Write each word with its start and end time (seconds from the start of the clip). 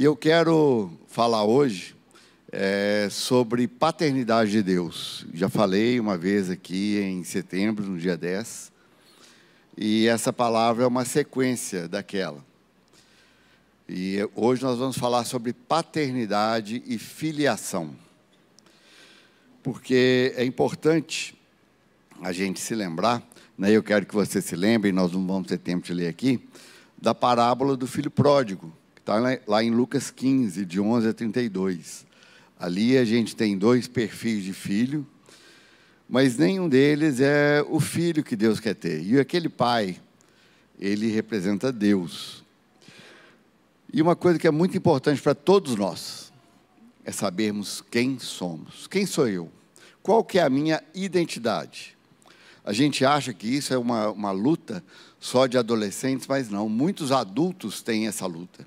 E 0.00 0.04
eu 0.04 0.16
quero 0.16 0.90
falar 1.08 1.44
hoje 1.44 1.94
é, 2.50 3.08
sobre 3.10 3.68
paternidade 3.68 4.50
de 4.50 4.62
Deus. 4.62 5.26
Já 5.34 5.50
falei 5.50 6.00
uma 6.00 6.16
vez 6.16 6.48
aqui 6.48 6.98
em 6.98 7.22
setembro, 7.22 7.84
no 7.84 7.98
dia 7.98 8.16
10, 8.16 8.72
e 9.76 10.06
essa 10.06 10.32
palavra 10.32 10.84
é 10.84 10.86
uma 10.86 11.04
sequência 11.04 11.86
daquela. 11.86 12.42
E 13.86 14.26
hoje 14.34 14.62
nós 14.62 14.78
vamos 14.78 14.96
falar 14.96 15.26
sobre 15.26 15.52
paternidade 15.52 16.82
e 16.86 16.96
filiação. 16.96 17.94
Porque 19.62 20.32
é 20.34 20.46
importante 20.46 21.38
a 22.22 22.32
gente 22.32 22.58
se 22.58 22.74
lembrar, 22.74 23.22
né, 23.58 23.70
eu 23.70 23.82
quero 23.82 24.06
que 24.06 24.14
você 24.14 24.40
se 24.40 24.56
lembre, 24.56 24.92
nós 24.92 25.12
não 25.12 25.26
vamos 25.26 25.48
ter 25.48 25.58
tempo 25.58 25.84
de 25.84 25.92
ler 25.92 26.08
aqui, 26.08 26.40
da 26.96 27.14
parábola 27.14 27.76
do 27.76 27.86
filho 27.86 28.10
pródigo, 28.10 28.79
está 29.00 29.38
lá 29.46 29.62
em 29.64 29.70
Lucas 29.70 30.10
15, 30.10 30.64
de 30.64 30.80
11 30.80 31.08
a 31.08 31.12
32. 31.12 32.06
Ali 32.58 32.96
a 32.96 33.04
gente 33.04 33.34
tem 33.34 33.56
dois 33.56 33.88
perfis 33.88 34.44
de 34.44 34.52
filho, 34.52 35.06
mas 36.08 36.36
nenhum 36.36 36.68
deles 36.68 37.20
é 37.20 37.64
o 37.68 37.80
filho 37.80 38.22
que 38.22 38.36
Deus 38.36 38.60
quer 38.60 38.74
ter. 38.74 39.02
E 39.02 39.18
aquele 39.18 39.48
pai, 39.48 39.98
ele 40.78 41.08
representa 41.08 41.72
Deus. 41.72 42.44
E 43.92 44.00
uma 44.00 44.14
coisa 44.14 44.38
que 44.38 44.46
é 44.46 44.50
muito 44.50 44.76
importante 44.76 45.20
para 45.20 45.34
todos 45.34 45.74
nós 45.74 46.32
é 47.04 47.10
sabermos 47.10 47.82
quem 47.90 48.18
somos. 48.18 48.86
Quem 48.86 49.06
sou 49.06 49.28
eu? 49.28 49.50
Qual 50.02 50.22
que 50.22 50.38
é 50.38 50.42
a 50.42 50.50
minha 50.50 50.82
identidade? 50.94 51.96
A 52.64 52.72
gente 52.72 53.04
acha 53.04 53.32
que 53.32 53.48
isso 53.48 53.72
é 53.72 53.78
uma, 53.78 54.10
uma 54.10 54.30
luta 54.30 54.84
só 55.18 55.46
de 55.46 55.58
adolescentes, 55.58 56.26
mas 56.26 56.48
não. 56.48 56.68
Muitos 56.68 57.10
adultos 57.10 57.82
têm 57.82 58.06
essa 58.06 58.26
luta. 58.26 58.66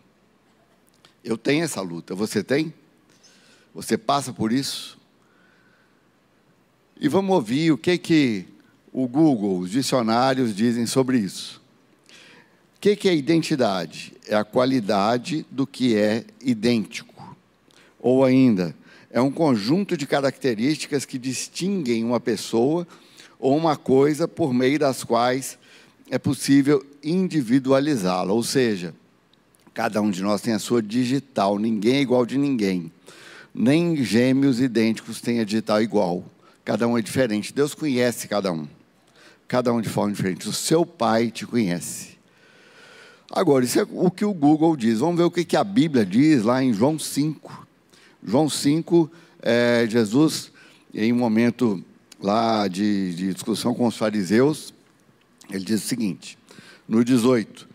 Eu 1.23 1.37
tenho 1.37 1.63
essa 1.63 1.79
luta. 1.79 2.13
Você 2.13 2.43
tem? 2.43 2.73
Você 3.73 3.97
passa 3.97 4.33
por 4.33 4.51
isso? 4.51 4.99
E 6.99 7.07
vamos 7.07 7.33
ouvir 7.33 7.71
o 7.71 7.77
que 7.77 7.97
que 7.97 8.45
o 8.91 9.07
Google, 9.07 9.59
os 9.59 9.71
dicionários 9.71 10.55
dizem 10.55 10.85
sobre 10.85 11.17
isso. 11.17 11.61
O 12.77 12.79
que, 12.79 12.95
que 12.95 13.07
é 13.07 13.15
identidade? 13.15 14.13
É 14.27 14.35
a 14.35 14.43
qualidade 14.43 15.45
do 15.49 15.65
que 15.65 15.95
é 15.95 16.25
idêntico. 16.41 17.35
Ou 17.99 18.25
ainda, 18.25 18.75
é 19.09 19.21
um 19.21 19.31
conjunto 19.31 19.95
de 19.95 20.05
características 20.05 21.05
que 21.05 21.17
distinguem 21.17 22.03
uma 22.03 22.19
pessoa 22.19 22.85
ou 23.39 23.55
uma 23.55 23.77
coisa 23.77 24.27
por 24.27 24.53
meio 24.53 24.77
das 24.77 25.03
quais 25.03 25.57
é 26.09 26.19
possível 26.19 26.85
individualizá-la. 27.01 28.33
Ou 28.33 28.43
seja, 28.43 28.93
cada 29.73 30.01
um 30.01 30.11
de 30.11 30.21
nós 30.21 30.41
tem 30.41 30.53
a 30.53 30.59
sua 30.59 30.81
digital, 30.81 31.57
ninguém 31.57 31.95
é 31.95 32.01
igual 32.01 32.25
de 32.25 32.37
ninguém. 32.37 32.91
Nem 33.53 34.03
gêmeos 34.03 34.59
idênticos 34.59 35.21
têm 35.21 35.39
a 35.39 35.43
digital 35.43 35.81
igual. 35.81 36.23
Cada 36.63 36.87
um 36.87 36.97
é 36.97 37.01
diferente. 37.01 37.53
Deus 37.53 37.73
conhece 37.73 38.27
cada 38.27 38.51
um. 38.51 38.67
Cada 39.47 39.73
um 39.73 39.81
de 39.81 39.89
forma 39.89 40.13
diferente. 40.13 40.47
O 40.47 40.53
seu 40.53 40.85
pai 40.85 41.29
te 41.29 41.45
conhece. 41.45 42.13
Agora, 43.31 43.65
isso 43.65 43.79
é 43.79 43.85
o 43.89 44.09
que 44.09 44.25
o 44.25 44.33
Google 44.33 44.75
diz. 44.75 44.99
Vamos 44.99 45.17
ver 45.17 45.23
o 45.23 45.31
que 45.31 45.57
a 45.57 45.63
Bíblia 45.63 46.05
diz 46.05 46.43
lá 46.43 46.63
em 46.63 46.73
João 46.73 46.97
5. 46.97 47.67
João 48.23 48.49
5, 48.49 49.11
é, 49.41 49.85
Jesus, 49.89 50.51
em 50.93 51.11
um 51.11 51.17
momento 51.17 51.83
lá 52.21 52.67
de, 52.67 53.13
de 53.13 53.33
discussão 53.33 53.73
com 53.73 53.85
os 53.85 53.97
fariseus, 53.97 54.73
ele 55.49 55.65
diz 55.65 55.83
o 55.83 55.87
seguinte, 55.87 56.37
no 56.87 57.03
18: 57.03 57.67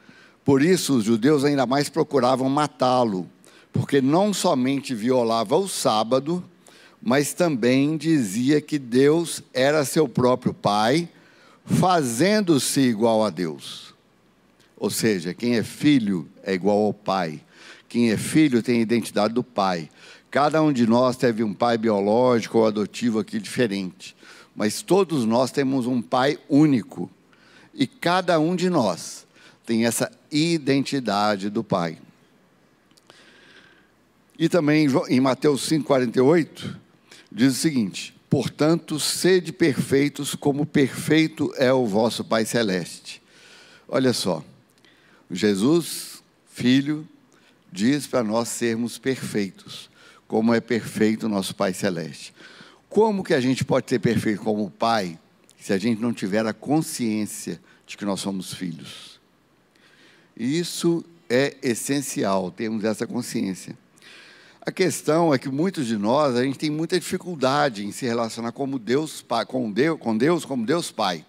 Por 0.49 0.63
isso 0.63 0.97
os 0.97 1.05
judeus 1.05 1.45
ainda 1.45 1.67
mais 1.67 1.91
procuravam 1.91 2.49
matá-lo, 2.49 3.29
porque 3.71 4.01
não 4.01 4.33
somente 4.33 4.95
violava 4.95 5.55
o 5.59 5.69
sábado, 5.69 6.43
mas 7.03 7.35
também 7.35 7.99
dizia 7.99 8.59
que 8.59 8.79
Deus 8.79 9.43
era 9.53 9.85
seu 9.85 10.09
próprio 10.09 10.55
Pai, 10.55 11.07
fazendo-se 11.67 12.81
igual 12.81 13.23
a 13.23 13.29
Deus. 13.29 13.95
Ou 14.75 14.89
seja, 14.89 15.35
quem 15.35 15.59
é 15.59 15.63
filho 15.63 16.27
é 16.43 16.55
igual 16.55 16.79
ao 16.79 16.95
Pai. 16.95 17.43
Quem 17.87 18.11
é 18.11 18.17
filho 18.17 18.63
tem 18.63 18.79
a 18.79 18.83
identidade 18.83 19.35
do 19.35 19.45
Pai. 19.45 19.91
Cada 20.31 20.63
um 20.63 20.73
de 20.73 20.87
nós 20.87 21.19
teve 21.19 21.45
um 21.45 21.53
pai 21.53 21.77
biológico 21.77 22.57
ou 22.57 22.67
adotivo 22.67 23.19
aqui 23.19 23.39
diferente 23.39 24.17
mas 24.59 24.83
todos 24.83 25.25
nós 25.25 25.53
temos 25.53 25.87
um 25.87 26.03
Pai 26.03 26.37
único. 26.49 27.09
E 27.73 27.87
cada 27.87 28.41
um 28.41 28.57
de 28.57 28.69
nós 28.69 29.25
tem 29.65 29.87
essa 29.87 30.11
identidade 30.31 31.51
do 31.51 31.63
Pai. 31.65 31.99
E 34.39 34.49
também 34.49 34.87
em 35.09 35.21
Mateus 35.21 35.69
5,48, 35.69 36.77
diz 37.31 37.55
o 37.55 37.57
seguinte: 37.57 38.15
Portanto, 38.31 39.01
sede 39.01 39.53
perfeitos, 39.53 40.35
como 40.35 40.65
perfeito 40.65 41.53
é 41.57 41.73
o 41.73 41.87
vosso 41.87 42.25
Pai 42.25 42.45
Celeste. 42.45 43.23
Olha 43.89 44.13
só, 44.13 44.45
Jesus, 45.31 46.23
Filho, 46.47 47.09
diz 47.73 48.07
para 48.07 48.23
nós 48.23 48.49
sermos 48.49 48.99
perfeitos, 48.99 49.91
como 50.27 50.55
é 50.55 50.61
perfeito 50.61 51.27
o 51.27 51.29
nosso 51.29 51.55
Pai 51.55 51.73
Celeste. 51.73 52.35
Como 52.89 53.25
que 53.25 53.35
a 53.35 53.41
gente 53.41 53.65
pode 53.65 53.89
ser 53.89 53.99
perfeito 53.99 54.43
como 54.43 54.71
pai 54.71 55.19
se 55.61 55.73
a 55.73 55.79
gente 55.79 56.01
não 56.01 56.13
tiver 56.13 56.47
a 56.47 56.55
consciência 56.55 57.61
de 57.87 57.97
que 57.97 58.05
nós 58.05 58.21
somos 58.21 58.55
filhos? 58.55 59.18
Isso 60.39 61.05
é 61.29 61.57
essencial, 61.61 62.53
termos 62.53 62.85
essa 62.85 63.09
consciência. 63.09 63.77
A 64.61 64.71
questão 64.71 65.35
é 65.35 65.39
que 65.39 65.49
muitos 65.49 65.89
de 65.89 65.97
nós, 65.97 66.37
a 66.37 66.45
gente 66.45 66.57
tem 66.57 66.71
muita 66.71 66.97
dificuldade 66.97 67.85
em 67.85 67.91
se 67.91 68.07
relacionar 68.07 68.53
como 68.53 68.79
Deus, 68.79 69.25
com 69.49 69.73
Deus, 69.73 69.99
com 69.99 70.17
Deus 70.17 70.45
como 70.45 70.65
Deus 70.65 70.93
Pai. 70.93 71.27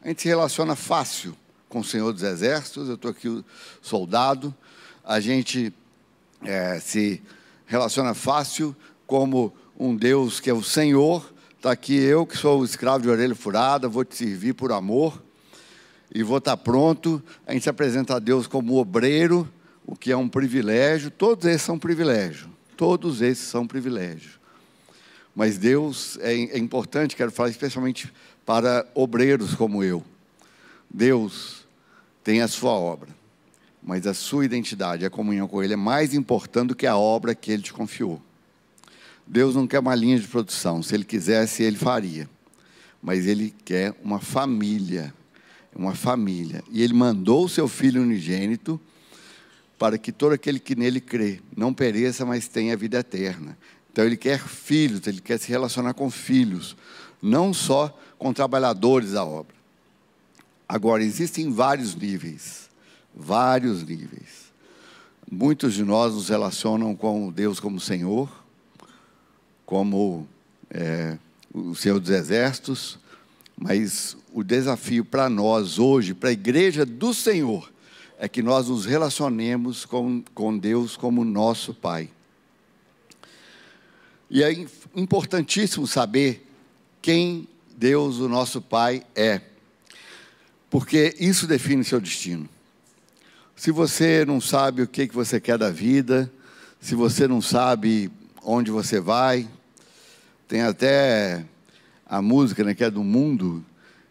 A 0.00 0.06
gente 0.06 0.22
se 0.22 0.28
relaciona 0.28 0.76
fácil 0.76 1.36
com 1.68 1.80
o 1.80 1.84
Senhor 1.84 2.12
dos 2.12 2.22
Exércitos, 2.22 2.88
eu 2.88 2.94
estou 2.94 3.10
aqui 3.10 3.44
soldado, 3.80 4.54
a 5.04 5.18
gente 5.18 5.74
é, 6.44 6.78
se 6.78 7.20
relaciona 7.66 8.14
fácil 8.14 8.76
como 9.08 9.52
um 9.76 9.96
Deus 9.96 10.38
que 10.38 10.48
é 10.48 10.54
o 10.54 10.62
Senhor, 10.62 11.32
está 11.56 11.72
aqui 11.72 11.96
eu 11.96 12.24
que 12.24 12.36
sou 12.36 12.60
o 12.60 12.64
escravo 12.64 13.02
de 13.02 13.08
orelha 13.08 13.34
furada, 13.34 13.88
vou 13.88 14.04
te 14.04 14.14
servir 14.14 14.52
por 14.52 14.70
amor 14.70 15.20
e 16.14 16.22
vou 16.22 16.38
estar 16.38 16.56
pronto. 16.56 17.22
A 17.46 17.52
gente 17.52 17.62
se 17.62 17.70
apresenta 17.70 18.16
a 18.16 18.18
Deus 18.18 18.46
como 18.46 18.76
obreiro, 18.76 19.48
o 19.86 19.96
que 19.96 20.12
é 20.12 20.16
um 20.16 20.28
privilégio. 20.28 21.10
Todos 21.10 21.46
esses 21.46 21.62
são 21.62 21.78
privilégio. 21.78 22.48
Todos 22.76 23.22
esses 23.22 23.46
são 23.46 23.66
privilégio. 23.66 24.40
Mas 25.34 25.56
Deus 25.56 26.18
é, 26.20 26.34
é 26.34 26.58
importante, 26.58 27.16
quero 27.16 27.32
falar 27.32 27.48
especialmente 27.48 28.12
para 28.44 28.86
obreiros 28.94 29.54
como 29.54 29.82
eu. 29.82 30.04
Deus 30.90 31.66
tem 32.22 32.42
a 32.42 32.48
sua 32.48 32.72
obra, 32.72 33.08
mas 33.82 34.06
a 34.06 34.12
sua 34.12 34.44
identidade, 34.44 35.06
a 35.06 35.10
comunhão 35.10 35.48
com 35.48 35.62
Ele 35.62 35.72
é 35.72 35.76
mais 35.76 36.12
importante 36.12 36.68
do 36.68 36.76
que 36.76 36.86
a 36.86 36.96
obra 36.96 37.34
que 37.34 37.50
Ele 37.50 37.62
te 37.62 37.72
confiou. 37.72 38.20
Deus 39.26 39.54
não 39.54 39.66
quer 39.66 39.78
uma 39.78 39.94
linha 39.94 40.18
de 40.18 40.28
produção. 40.28 40.82
Se 40.82 40.94
Ele 40.94 41.04
quisesse, 41.04 41.62
Ele 41.62 41.78
faria. 41.78 42.28
Mas 43.00 43.26
Ele 43.26 43.54
quer 43.64 43.94
uma 44.04 44.20
família. 44.20 45.14
Uma 45.74 45.94
família. 45.94 46.62
E 46.70 46.82
Ele 46.82 46.92
mandou 46.92 47.44
o 47.44 47.48
seu 47.48 47.66
Filho 47.66 48.02
unigênito 48.02 48.80
para 49.78 49.98
que 49.98 50.12
todo 50.12 50.32
aquele 50.32 50.60
que 50.60 50.76
nele 50.76 51.00
crê 51.00 51.40
não 51.56 51.74
pereça, 51.74 52.24
mas 52.24 52.46
tenha 52.46 52.76
vida 52.76 52.98
eterna. 52.98 53.56
Então 53.90 54.04
Ele 54.04 54.16
quer 54.16 54.38
filhos, 54.38 55.06
Ele 55.06 55.20
quer 55.20 55.38
se 55.38 55.48
relacionar 55.48 55.94
com 55.94 56.10
filhos, 56.10 56.76
não 57.20 57.52
só 57.52 57.98
com 58.18 58.32
trabalhadores 58.32 59.12
da 59.12 59.24
obra. 59.24 59.54
Agora, 60.68 61.02
existem 61.02 61.52
vários 61.52 61.94
níveis. 61.94 62.70
Vários 63.14 63.82
níveis. 63.82 64.52
Muitos 65.30 65.74
de 65.74 65.84
nós 65.84 66.14
nos 66.14 66.28
relacionam 66.28 66.94
com 66.94 67.30
Deus 67.30 67.60
como 67.60 67.80
Senhor, 67.80 68.30
como 69.66 70.26
é, 70.70 71.18
o 71.52 71.74
Senhor 71.74 72.00
dos 72.00 72.10
Exércitos, 72.10 72.98
mas 73.56 74.16
o 74.32 74.42
desafio 74.42 75.04
para 75.04 75.28
nós 75.28 75.78
hoje, 75.78 76.14
para 76.14 76.30
a 76.30 76.32
igreja 76.32 76.84
do 76.84 77.12
Senhor, 77.12 77.70
é 78.18 78.28
que 78.28 78.42
nós 78.42 78.68
nos 78.68 78.84
relacionemos 78.84 79.84
com, 79.84 80.22
com 80.34 80.56
Deus 80.56 80.96
como 80.96 81.24
nosso 81.24 81.74
Pai. 81.74 82.08
E 84.30 84.42
é 84.42 84.66
importantíssimo 84.94 85.86
saber 85.86 86.48
quem 87.02 87.48
Deus, 87.76 88.18
o 88.18 88.28
nosso 88.28 88.62
Pai, 88.62 89.04
é, 89.14 89.40
porque 90.70 91.14
isso 91.18 91.46
define 91.46 91.84
seu 91.84 92.00
destino. 92.00 92.48
Se 93.56 93.70
você 93.70 94.24
não 94.24 94.40
sabe 94.40 94.82
o 94.82 94.88
que, 94.88 95.06
que 95.06 95.14
você 95.14 95.40
quer 95.40 95.58
da 95.58 95.70
vida, 95.70 96.32
se 96.80 96.94
você 96.94 97.28
não 97.28 97.42
sabe 97.42 98.10
onde 98.42 98.70
você 98.70 99.00
vai, 99.00 99.48
tem 100.48 100.62
até 100.62 101.44
a 102.12 102.20
música, 102.20 102.62
né, 102.62 102.74
que 102.74 102.84
é 102.84 102.90
do 102.90 103.02
mundo, 103.02 103.64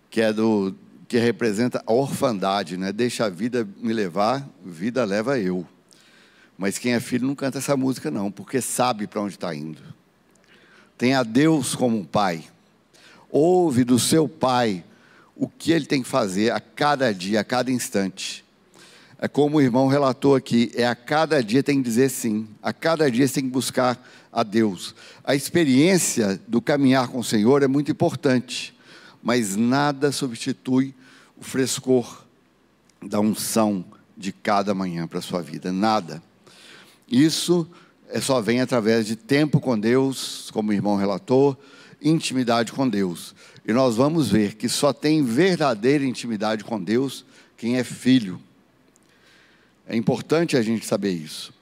que 0.10 0.22
é 0.22 0.34
do 0.34 0.74
que 1.08 1.20
representa 1.20 1.84
a 1.86 1.94
orfandade, 1.94 2.76
né? 2.76 2.92
Deixa 2.92 3.26
a 3.26 3.30
vida 3.30 3.68
me 3.78 3.94
levar, 3.94 4.50
vida 4.66 5.06
leva 5.06 5.38
eu. 5.38 5.68
Mas 6.58 6.80
quem 6.80 6.94
é 6.94 7.00
filho 7.00 7.28
não 7.28 7.36
canta 7.36 7.60
essa 7.60 7.78
música, 7.78 8.10
não, 8.10 8.32
porque 8.32 8.60
sabe 8.60 9.06
para 9.06 9.22
onde 9.22 9.36
está 9.36 9.54
indo. 9.54 9.84
Tem 10.98 11.14
a 11.14 11.22
Deus 11.22 11.76
como 11.76 11.96
um 11.96 12.04
pai. 12.04 12.44
Ouve 13.30 13.84
do 13.84 14.00
seu 14.00 14.28
pai 14.28 14.84
o 15.36 15.48
que 15.48 15.72
ele 15.72 15.86
tem 15.86 16.02
que 16.02 16.10
fazer 16.10 16.52
a 16.52 16.60
cada 16.60 17.14
dia, 17.14 17.42
a 17.42 17.44
cada 17.44 17.72
instante. 17.72 18.44
É 19.24 19.28
como 19.28 19.58
o 19.58 19.62
irmão 19.62 19.88
relatou 19.88 20.36
aqui, 20.36 20.72
é 20.74 20.88
a 20.88 20.96
cada 20.96 21.44
dia 21.44 21.62
tem 21.62 21.78
que 21.78 21.88
dizer 21.88 22.10
sim, 22.10 22.48
a 22.60 22.74
cada 22.74 23.10
dia 23.12 23.30
tem 23.30 23.44
que 23.44 23.52
buscar 23.52 24.04
a 24.34 24.42
Deus. 24.42 24.96
A 25.24 25.36
experiência 25.36 26.42
do 26.48 26.60
caminhar 26.60 27.08
com 27.08 27.20
o 27.20 27.24
Senhor 27.24 27.62
é 27.62 27.68
muito 27.68 27.92
importante, 27.92 28.76
mas 29.22 29.56
nada 29.56 30.12
substitui 30.12 30.96
o 31.38 31.44
frescor 31.44 32.26
da 33.00 33.20
unção 33.20 33.86
de 34.18 34.32
cada 34.32 34.74
manhã 34.74 35.06
para 35.06 35.20
a 35.20 35.22
sua 35.22 35.44
vida, 35.44 35.72
nada. 35.72 36.20
Isso 37.08 37.70
é 38.10 38.20
só 38.20 38.42
vem 38.42 38.60
através 38.60 39.06
de 39.06 39.16
tempo 39.16 39.60
com 39.60 39.80
Deus, 39.80 40.50
como 40.52 40.72
o 40.72 40.74
irmão 40.74 40.96
relatou, 40.96 41.56
intimidade 42.02 42.72
com 42.72 42.90
Deus. 42.90 43.36
E 43.68 43.72
nós 43.72 43.96
vamos 43.96 44.30
ver 44.32 44.56
que 44.56 44.68
só 44.68 44.92
tem 44.92 45.24
verdadeira 45.24 46.04
intimidade 46.04 46.64
com 46.64 46.82
Deus 46.82 47.24
quem 47.56 47.78
é 47.78 47.84
filho. 47.84 48.42
É 49.92 49.98
importante 49.98 50.56
a 50.56 50.62
gente 50.62 50.86
saber 50.86 51.12
isso. 51.12 51.54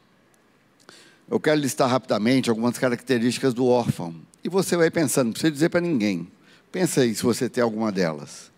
Eu 1.28 1.40
quero 1.40 1.60
listar 1.60 1.90
rapidamente 1.90 2.48
algumas 2.48 2.78
características 2.78 3.56
do 3.56 3.66
órfão. 3.66 4.14
E 4.44 4.50
você 4.50 4.78
vai 4.78 4.92
pensando, 4.92 5.26
não 5.26 5.32
precisa 5.32 5.52
dizer 5.52 5.70
para 5.70 5.82
ninguém. 5.82 6.28
Pensa 6.72 7.02
aí 7.02 7.16
se 7.16 7.24
você 7.24 7.50
tem 7.50 7.64
alguma 7.64 7.92
delas. 7.92 8.52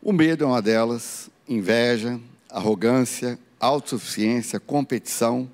O 0.00 0.12
medo 0.12 0.44
é 0.44 0.46
uma 0.46 0.62
delas, 0.62 1.28
inveja, 1.48 2.20
arrogância, 2.48 3.36
autossuficiência, 3.58 4.60
competição. 4.60 5.50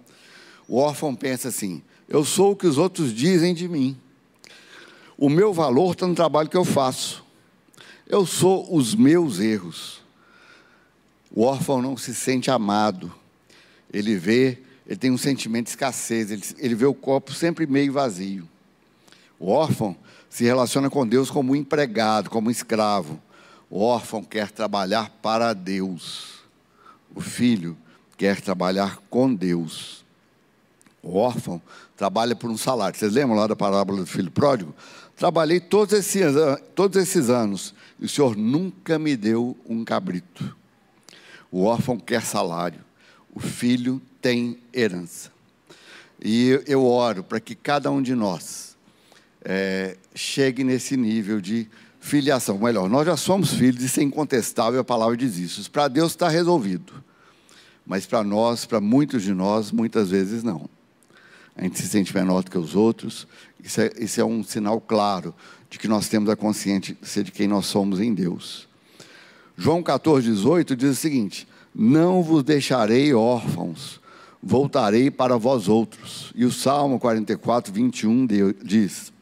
O 0.69 0.77
órfão 0.77 1.15
pensa 1.15 1.49
assim: 1.49 1.81
eu 2.11 2.23
sou 2.27 2.53
o 2.53 2.57
que 2.57 2.67
os 2.67 2.77
outros 2.77 3.15
dizem 3.15 3.55
de 3.55 3.67
mim. 3.67 3.97
O 5.17 5.31
meu 5.31 5.55
valor 5.55 5.93
está 5.93 6.07
no 6.07 6.15
trabalho 6.15 6.51
que 6.51 6.59
eu 6.59 6.65
faço. 6.65 7.25
Eu 8.07 8.27
sou 8.27 8.71
os 8.71 8.95
meus 8.95 9.41
erros. 9.41 10.07
O 11.35 11.43
órfão 11.43 11.83
não 11.83 11.97
se 11.97 12.15
sente 12.15 12.51
amado. 12.51 13.13
Ele 13.93 14.17
vê, 14.17 14.59
ele 14.87 14.97
tem 14.97 15.11
um 15.11 15.19
sentimento 15.19 15.65
de 15.65 15.71
escassez, 15.71 16.31
ele, 16.31 16.43
ele 16.59 16.75
vê 16.75 16.87
o 16.87 16.95
copo 16.95 17.33
sempre 17.33 17.67
meio 17.67 17.93
vazio. 17.93 18.49
O 19.39 19.51
órfão 19.51 19.97
se 20.29 20.45
relaciona 20.45 20.91
com 20.91 21.07
Deus 21.07 21.31
como 21.31 21.53
um 21.53 21.57
empregado, 21.57 22.29
como 22.29 22.49
um 22.49 22.51
escravo. 22.51 23.21
O 23.71 23.81
órfão 23.81 24.23
quer 24.23 24.51
trabalhar 24.51 25.11
para 25.23 25.53
Deus. 25.53 26.39
O 27.15 27.21
filho 27.21 27.77
quer 28.17 28.41
trabalhar 28.41 28.99
com 29.09 29.33
Deus. 29.33 30.05
O 31.03 31.17
órfão 31.17 31.63
trabalha 31.97 32.35
por 32.35 32.51
um 32.51 32.57
salário. 32.57 32.99
Vocês 32.99 33.13
lembram 33.13 33.37
lá 33.37 33.47
da 33.47 33.57
parábola 33.57 34.01
do 34.01 34.07
filho 34.07 34.31
pródigo? 34.31 34.75
Trabalhei 35.17 35.61
todos 35.61 35.95
esses, 35.95 36.35
todos 36.75 37.01
esses 37.01 37.29
anos 37.29 37.75
e 37.99 38.07
o 38.07 38.09
Senhor 38.09 38.37
nunca 38.37 38.99
me 38.99 39.17
deu 39.17 39.57
um 39.69 39.85
cabrito. 39.85 40.57
O 41.51 41.65
órfão 41.65 41.99
quer 41.99 42.23
salário, 42.23 42.81
o 43.35 43.41
filho 43.41 44.01
tem 44.21 44.59
herança. 44.73 45.31
E 46.23 46.61
eu 46.67 46.85
oro 46.85 47.23
para 47.23 47.41
que 47.41 47.55
cada 47.55 47.91
um 47.91 48.03
de 48.03 48.15
nós 48.15 48.77
é, 49.45 49.97
chegue 50.15 50.65
nesse 50.65 50.97
nível 50.97 51.41
de 51.41 51.69
filiação. 52.01 52.59
Melhor, 52.59 52.89
nós 52.89 53.07
já 53.07 53.17
somos 53.17 53.53
filhos, 53.53 53.83
isso 53.83 54.01
é 54.01 54.03
incontestável, 54.03 54.81
a 54.81 54.85
palavra 54.85 55.17
diz 55.17 55.39
isso. 55.39 55.71
Para 55.71 55.89
Deus 55.89 56.13
está 56.13 56.29
resolvido. 56.29 56.93
Mas 57.87 58.05
para 58.05 58.23
nós, 58.23 58.67
para 58.67 58.81
muitos 58.81 59.23
de 59.23 59.33
nós, 59.33 59.73
muitas 59.73 60.11
vezes 60.11 60.43
não. 60.43 60.69
A 61.57 61.63
gente 61.63 61.79
se 61.79 61.89
sente 61.89 62.15
menor 62.15 62.43
do 62.43 62.51
que 62.51 62.59
os 62.59 62.77
outros. 62.77 63.27
Isso 63.63 63.81
é, 63.81 63.91
isso 63.99 64.21
é 64.21 64.25
um 64.25 64.45
sinal 64.45 64.81
claro 64.81 65.35
de 65.71 65.79
que 65.79 65.89
nós 65.89 66.09
temos 66.09 66.29
a 66.29 66.37
consciência 66.37 67.25
de 67.25 67.33
quem 67.33 67.49
nós 67.49 67.67
somos 67.67 68.01
em 68.01 68.13
Deus. 68.13 68.68
João 69.61 69.83
14, 69.83 70.31
18 70.31 70.77
diz 70.77 70.91
o 70.91 70.95
seguinte: 70.95 71.49
Não 71.75 72.23
vos 72.23 72.45
deixarei 72.45 73.13
órfãos, 73.13 74.01
voltarei 74.41 75.11
para 75.11 75.37
vós 75.37 75.67
outros. 75.67 76.33
E 76.37 76.45
o 76.45 76.53
Salmo 76.53 77.01
44, 77.01 77.73
21 77.73 78.25
diz: 78.63 79.13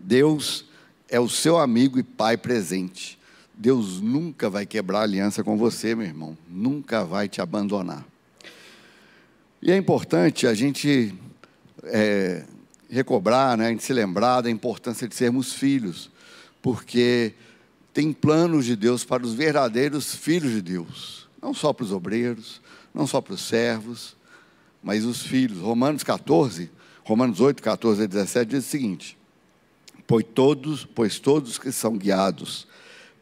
Deus 0.00 0.64
é 1.10 1.20
o 1.20 1.28
seu 1.28 1.58
amigo 1.58 1.98
e 1.98 2.02
pai 2.02 2.38
presente. 2.38 3.18
Deus 3.52 4.00
nunca 4.00 4.48
vai 4.48 4.64
quebrar 4.64 5.02
aliança 5.02 5.44
com 5.44 5.58
você, 5.58 5.94
meu 5.94 6.06
irmão. 6.06 6.36
Nunca 6.48 7.04
vai 7.04 7.28
te 7.28 7.42
abandonar. 7.42 8.02
E 9.60 9.70
é 9.70 9.76
importante 9.76 10.46
a 10.46 10.54
gente 10.54 11.14
é, 11.84 12.44
recobrar, 12.88 13.58
né, 13.58 13.66
a 13.66 13.70
gente 13.70 13.84
se 13.84 13.92
lembrar 13.92 14.40
da 14.40 14.50
importância 14.50 15.06
de 15.06 15.14
sermos 15.14 15.52
filhos, 15.52 16.10
porque 16.62 17.34
tem 17.92 18.12
planos 18.12 18.64
de 18.64 18.74
Deus 18.74 19.04
para 19.04 19.22
os 19.22 19.34
verdadeiros 19.34 20.14
filhos 20.14 20.52
de 20.52 20.62
Deus, 20.62 21.28
não 21.40 21.52
só 21.52 21.72
para 21.72 21.84
os 21.84 21.92
obreiros, 21.92 22.60
não 22.94 23.06
só 23.06 23.20
para 23.20 23.34
os 23.34 23.42
servos, 23.42 24.16
mas 24.82 25.04
os 25.04 25.22
filhos. 25.22 25.58
Romanos 25.58 26.02
14, 26.02 26.70
Romanos 27.04 27.40
8, 27.40 27.62
14 27.62 28.02
e 28.02 28.06
17 28.06 28.50
diz 28.50 28.66
o 28.66 28.68
seguinte: 28.68 29.18
pois 30.06 30.24
todos, 30.34 30.84
pois 30.84 31.18
todos 31.18 31.58
que 31.58 31.72
são 31.72 31.96
guiados 31.96 32.66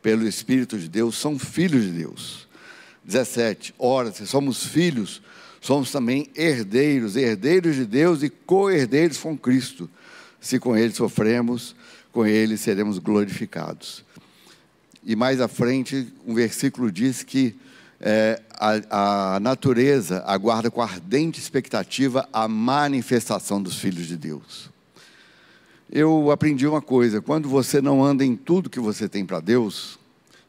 pelo 0.03 0.27
Espírito 0.27 0.79
de 0.79 0.89
Deus 0.89 1.17
são 1.17 1.39
filhos 1.39 1.85
de 1.85 1.91
Deus. 1.91 2.49
17. 3.05 3.75
Ora, 3.79 4.13
se 4.13 4.27
somos 4.27 4.67
filhos, 4.67 5.23
somos 5.61 5.91
também 5.91 6.29
herdeiros, 6.35 7.17
herdeiros 7.17 7.77
de 7.77 7.85
Deus 7.85 8.23
e 8.23 8.31
co-herdeiros 8.31 9.19
com 9.19 9.37
Cristo. 9.37 9.89
Se 10.41 10.59
com 10.59 10.77
Ele 10.77 10.93
sofremos, 10.93 11.77
com 12.13 12.27
Ele 12.27 12.57
seremos 12.57 12.99
glorificados. 12.99 14.05
E 15.05 15.17
mais 15.17 15.41
à 15.41 15.49
frente, 15.49 16.13
um 16.27 16.35
versículo 16.35 16.91
diz 16.91 17.23
que 17.23 17.57
é, 18.01 18.41
a, 18.59 19.35
a 19.37 19.41
natureza 19.41 20.23
aguarda 20.27 20.71
com 20.71 20.81
ardente 20.81 21.41
expectativa 21.41 22.29
a 22.33 22.47
manifestação 22.49 23.63
dos 23.63 23.79
filhos 23.79 24.07
de 24.07 24.17
Deus 24.17 24.71
eu 25.91 26.31
aprendi 26.31 26.67
uma 26.67 26.81
coisa: 26.81 27.21
quando 27.21 27.49
você 27.49 27.81
não 27.81 28.05
anda 28.05 28.25
em 28.25 28.37
tudo 28.37 28.71
que 28.71 28.79
você 28.79 29.09
tem 29.09 29.27
para 29.27 29.41
Deus, 29.41 29.99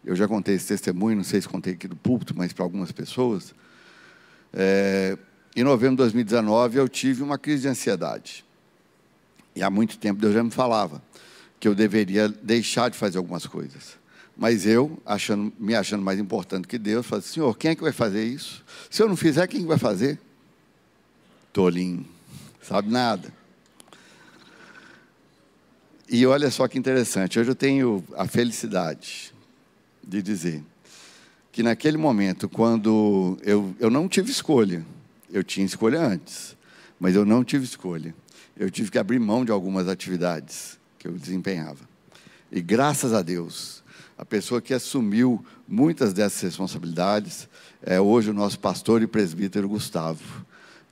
eu 0.06 0.16
já 0.16 0.28
contei 0.28 0.56
esse 0.56 0.68
testemunho, 0.68 1.18
não 1.18 1.24
sei 1.24 1.42
se 1.42 1.50
contei 1.50 1.74
aqui 1.74 1.88
do 1.88 1.96
púlpito, 1.96 2.34
mas 2.38 2.54
para 2.54 2.64
algumas 2.64 2.92
pessoas. 2.92 3.54
É, 4.54 5.18
em 5.56 5.64
novembro 5.64 5.96
de 5.96 5.98
2019, 5.98 6.78
eu 6.78 6.88
tive 6.88 7.24
uma 7.24 7.38
crise 7.38 7.64
de 7.64 7.68
ansiedade. 7.68 8.46
E 9.56 9.64
há 9.64 9.70
muito 9.70 9.98
tempo 9.98 10.22
Deus 10.22 10.34
já 10.34 10.44
me 10.44 10.52
falava 10.52 11.02
que 11.60 11.68
eu 11.68 11.76
deveria 11.76 12.30
deixar 12.30 12.90
de 12.90 12.98
fazer 12.98 13.18
algumas 13.18 13.46
coisas. 13.46 14.01
Mas 14.36 14.66
eu, 14.66 14.98
achando, 15.06 15.54
me 15.60 15.76
achando 15.76 16.04
mais 16.04 16.20
importante 16.20 16.68
que 16.68 16.78
Deus, 16.78 17.06
falei, 17.06 17.24
Senhor, 17.24 17.56
quem 17.58 17.72
é 17.72 17.76
que 17.76 17.82
vai 17.82 17.92
fazer 17.92 18.24
isso? 18.24 18.64
Se 18.90 19.04
eu 19.04 19.08
não 19.08 19.16
fizer, 19.16 19.46
quem 19.48 19.66
vai 19.66 19.78
fazer? 19.78 20.20
Tolinho, 21.54 22.06
sabe 22.62 22.90
nada. 22.90 23.32
E 26.10 26.26
olha 26.26 26.50
só 26.50 26.68
que 26.68 26.78
interessante, 26.78 27.40
hoje 27.40 27.52
eu 27.52 27.56
tenho 27.56 28.04
a 28.18 28.28
felicidade 28.28 29.34
de 30.04 30.22
dizer 30.22 30.64
que 31.52 31.62
naquele 31.62 31.98
momento, 31.98 32.48
quando 32.50 33.38
eu, 33.44 33.76
eu 33.80 33.90
não 33.90 34.08
tive 34.08 34.32
escolha, 34.32 34.86
eu 35.32 35.44
tinha 35.44 35.66
escolha 35.66 36.02
antes, 36.02 36.56
mas 37.00 37.16
eu 37.16 37.26
não 37.26 37.44
tive 37.44 37.66
escolha. 37.66 38.14
Eu 38.58 38.70
tive 38.70 38.92
que 38.92 39.00
abrir 39.00 39.20
mão 39.20 39.44
de 39.44 39.52
algumas 39.52 39.88
atividades 39.88 40.78
que 41.00 41.08
eu 41.08 41.14
desempenhava. 41.14 41.90
E 42.52 42.62
graças 42.62 43.14
a 43.14 43.22
Deus, 43.22 43.81
a 44.22 44.26
pessoa 44.26 44.62
que 44.62 44.72
assumiu 44.72 45.44
muitas 45.68 46.14
dessas 46.14 46.40
responsabilidades 46.42 47.50
é 47.82 48.00
hoje 48.00 48.30
o 48.30 48.34
nosso 48.36 48.60
pastor 48.60 49.02
e 49.02 49.08
presbítero 49.08 49.68
Gustavo. 49.68 50.46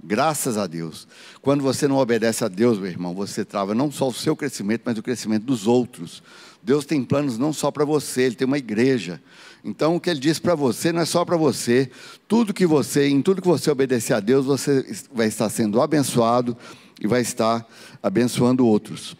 Graças 0.03 0.57
a 0.57 0.65
Deus. 0.65 1.07
Quando 1.39 1.61
você 1.61 1.87
não 1.87 1.97
obedece 1.97 2.43
a 2.43 2.47
Deus, 2.47 2.79
meu 2.79 2.87
irmão, 2.87 3.13
você 3.13 3.45
trava 3.45 3.75
não 3.75 3.91
só 3.91 4.07
o 4.07 4.13
seu 4.13 4.35
crescimento, 4.35 4.81
mas 4.83 4.97
o 4.97 5.03
crescimento 5.03 5.43
dos 5.43 5.67
outros. 5.67 6.23
Deus 6.63 6.85
tem 6.85 7.03
planos 7.03 7.37
não 7.37 7.53
só 7.53 7.69
para 7.69 7.85
você, 7.85 8.23
Ele 8.23 8.35
tem 8.35 8.47
uma 8.47 8.57
igreja. 8.57 9.21
Então, 9.63 9.95
o 9.95 9.99
que 9.99 10.09
Ele 10.09 10.19
diz 10.19 10.39
para 10.39 10.55
você 10.55 10.91
não 10.91 11.01
é 11.01 11.05
só 11.05 11.23
para 11.23 11.37
você. 11.37 11.91
Tudo 12.27 12.51
que 12.51 12.65
você, 12.65 13.09
em 13.09 13.21
tudo 13.21 13.43
que 13.43 13.47
você 13.47 13.69
obedecer 13.69 14.15
a 14.15 14.19
Deus, 14.19 14.47
você 14.47 14.83
vai 15.13 15.27
estar 15.27 15.49
sendo 15.49 15.79
abençoado 15.79 16.57
e 16.99 17.05
vai 17.05 17.21
estar 17.21 17.63
abençoando 18.01 18.65
outros. 18.65 19.15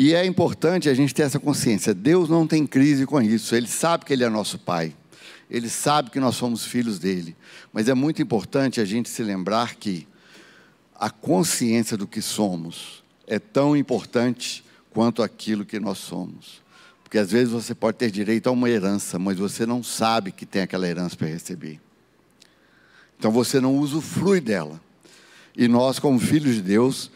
E 0.00 0.14
é 0.14 0.24
importante 0.24 0.88
a 0.88 0.94
gente 0.94 1.12
ter 1.12 1.22
essa 1.22 1.40
consciência. 1.40 1.92
Deus 1.92 2.28
não 2.28 2.46
tem 2.46 2.64
crise 2.64 3.04
com 3.04 3.20
isso. 3.20 3.56
Ele 3.56 3.66
sabe 3.66 4.04
que 4.04 4.12
Ele 4.12 4.22
é 4.22 4.28
nosso 4.28 4.56
Pai. 4.56 4.94
Ele 5.50 5.68
sabe 5.68 6.08
que 6.10 6.20
nós 6.20 6.36
somos 6.36 6.64
filhos 6.64 7.00
dele. 7.00 7.34
Mas 7.72 7.88
é 7.88 7.94
muito 7.94 8.22
importante 8.22 8.80
a 8.80 8.84
gente 8.84 9.08
se 9.08 9.24
lembrar 9.24 9.74
que 9.74 10.06
a 10.94 11.10
consciência 11.10 11.96
do 11.96 12.06
que 12.06 12.22
somos 12.22 13.02
é 13.26 13.40
tão 13.40 13.76
importante 13.76 14.64
quanto 14.92 15.20
aquilo 15.20 15.66
que 15.66 15.80
nós 15.80 15.98
somos. 15.98 16.62
Porque 17.02 17.18
às 17.18 17.32
vezes 17.32 17.52
você 17.52 17.74
pode 17.74 17.96
ter 17.96 18.12
direito 18.12 18.46
a 18.46 18.52
uma 18.52 18.70
herança, 18.70 19.18
mas 19.18 19.36
você 19.36 19.66
não 19.66 19.82
sabe 19.82 20.30
que 20.30 20.46
tem 20.46 20.62
aquela 20.62 20.86
herança 20.86 21.16
para 21.16 21.26
receber. 21.26 21.80
Então 23.18 23.32
você 23.32 23.60
não 23.60 23.76
usufrui 23.76 24.40
dela. 24.40 24.80
E 25.56 25.66
nós, 25.66 25.98
como 25.98 26.20
filhos 26.20 26.54
de 26.54 26.62
Deus, 26.62 27.10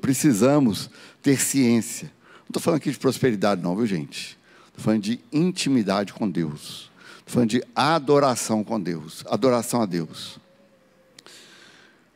precisamos 0.00 0.90
ter 1.22 1.40
ciência. 1.40 2.12
Não 2.40 2.48
estou 2.48 2.62
falando 2.62 2.78
aqui 2.78 2.90
de 2.90 2.98
prosperidade, 2.98 3.62
não, 3.62 3.76
viu, 3.76 3.86
gente? 3.86 4.38
Estou 4.68 4.84
falando 4.84 5.02
de 5.02 5.20
intimidade 5.32 6.12
com 6.12 6.28
Deus. 6.28 6.90
Estou 7.18 7.34
falando 7.34 7.50
de 7.50 7.62
adoração 7.74 8.64
com 8.64 8.80
Deus. 8.80 9.24
Adoração 9.26 9.80
a 9.80 9.86
Deus. 9.86 10.38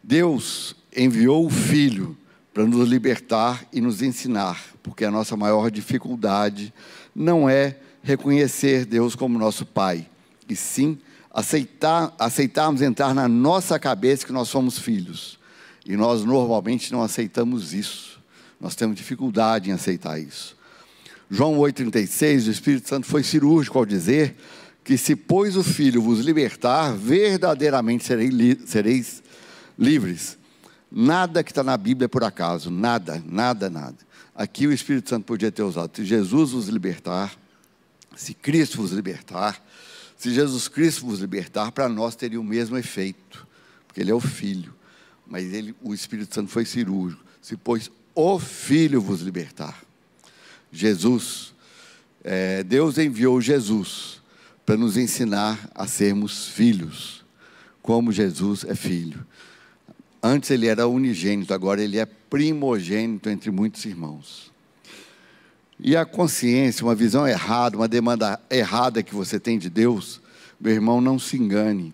Deus 0.02 0.76
enviou 0.96 1.46
o 1.46 1.50
Filho 1.50 2.16
para 2.52 2.64
nos 2.64 2.88
libertar 2.88 3.66
e 3.72 3.80
nos 3.80 4.00
ensinar, 4.02 4.62
porque 4.82 5.04
a 5.04 5.10
nossa 5.10 5.36
maior 5.36 5.70
dificuldade 5.70 6.72
não 7.14 7.48
é 7.48 7.78
reconhecer 8.02 8.86
Deus 8.86 9.14
como 9.14 9.38
nosso 9.38 9.66
Pai, 9.66 10.08
e 10.48 10.56
sim 10.56 10.98
aceitar, 11.36 12.14
aceitarmos 12.18 12.80
entrar 12.80 13.14
na 13.14 13.28
nossa 13.28 13.78
cabeça 13.78 14.24
que 14.24 14.32
nós 14.32 14.48
somos 14.48 14.78
filhos. 14.78 15.38
E 15.84 15.96
nós 15.96 16.24
normalmente 16.24 16.90
não 16.90 17.02
aceitamos 17.02 17.74
isso. 17.74 18.15
Nós 18.60 18.74
temos 18.74 18.96
dificuldade 18.96 19.70
em 19.70 19.72
aceitar 19.72 20.18
isso. 20.18 20.56
João 21.30 21.58
8,36, 21.58 22.46
o 22.46 22.50
Espírito 22.50 22.88
Santo 22.88 23.06
foi 23.06 23.22
cirúrgico 23.22 23.78
ao 23.78 23.84
dizer 23.84 24.36
que 24.84 24.96
se, 24.96 25.16
pois 25.16 25.56
o 25.56 25.64
Filho 25.64 26.00
vos 26.00 26.20
libertar, 26.20 26.92
verdadeiramente 26.96 28.04
sereis, 28.04 28.32
li 28.32 28.60
sereis 28.66 29.22
livres. 29.76 30.38
Nada 30.90 31.42
que 31.42 31.50
está 31.50 31.64
na 31.64 31.76
Bíblia 31.76 32.04
é 32.04 32.08
por 32.08 32.22
acaso, 32.22 32.70
nada, 32.70 33.22
nada, 33.26 33.68
nada. 33.68 33.96
Aqui 34.34 34.66
o 34.66 34.72
Espírito 34.72 35.10
Santo 35.10 35.24
podia 35.24 35.50
ter 35.50 35.62
usado. 35.62 35.96
Se 35.96 36.04
Jesus 36.04 36.52
vos 36.52 36.68
libertar, 36.68 37.36
se 38.14 38.32
Cristo 38.32 38.76
vos 38.76 38.92
libertar, 38.92 39.60
se 40.16 40.32
Jesus 40.32 40.68
Cristo 40.68 41.04
vos 41.04 41.18
libertar, 41.18 41.72
para 41.72 41.88
nós 41.88 42.14
teria 42.14 42.40
o 42.40 42.44
mesmo 42.44 42.78
efeito, 42.78 43.46
porque 43.88 44.00
Ele 44.00 44.12
é 44.12 44.14
o 44.14 44.20
Filho. 44.20 44.72
Mas 45.26 45.52
ele, 45.52 45.74
o 45.82 45.92
Espírito 45.92 46.32
Santo 46.34 46.50
foi 46.50 46.64
cirúrgico. 46.64 47.22
Se, 47.42 47.56
pois, 47.56 47.90
o 48.16 48.38
Filho 48.38 48.98
vos 48.98 49.20
libertar. 49.20 49.84
Jesus, 50.72 51.54
é, 52.24 52.64
Deus 52.64 52.96
enviou 52.96 53.42
Jesus 53.42 54.22
para 54.64 54.76
nos 54.76 54.96
ensinar 54.96 55.70
a 55.74 55.86
sermos 55.86 56.48
filhos, 56.48 57.22
como 57.82 58.10
Jesus 58.10 58.64
é 58.64 58.74
filho. 58.74 59.24
Antes 60.22 60.50
ele 60.50 60.66
era 60.66 60.88
unigênito, 60.88 61.52
agora 61.52 61.82
ele 61.82 61.98
é 61.98 62.06
primogênito 62.06 63.28
entre 63.28 63.50
muitos 63.50 63.84
irmãos. 63.84 64.50
E 65.78 65.94
a 65.94 66.06
consciência, 66.06 66.84
uma 66.84 66.94
visão 66.94 67.28
errada, 67.28 67.76
uma 67.76 67.86
demanda 67.86 68.40
errada 68.50 69.02
que 69.02 69.14
você 69.14 69.38
tem 69.38 69.58
de 69.58 69.68
Deus, 69.68 70.22
meu 70.58 70.72
irmão, 70.72 71.02
não 71.02 71.18
se 71.18 71.36
engane, 71.36 71.92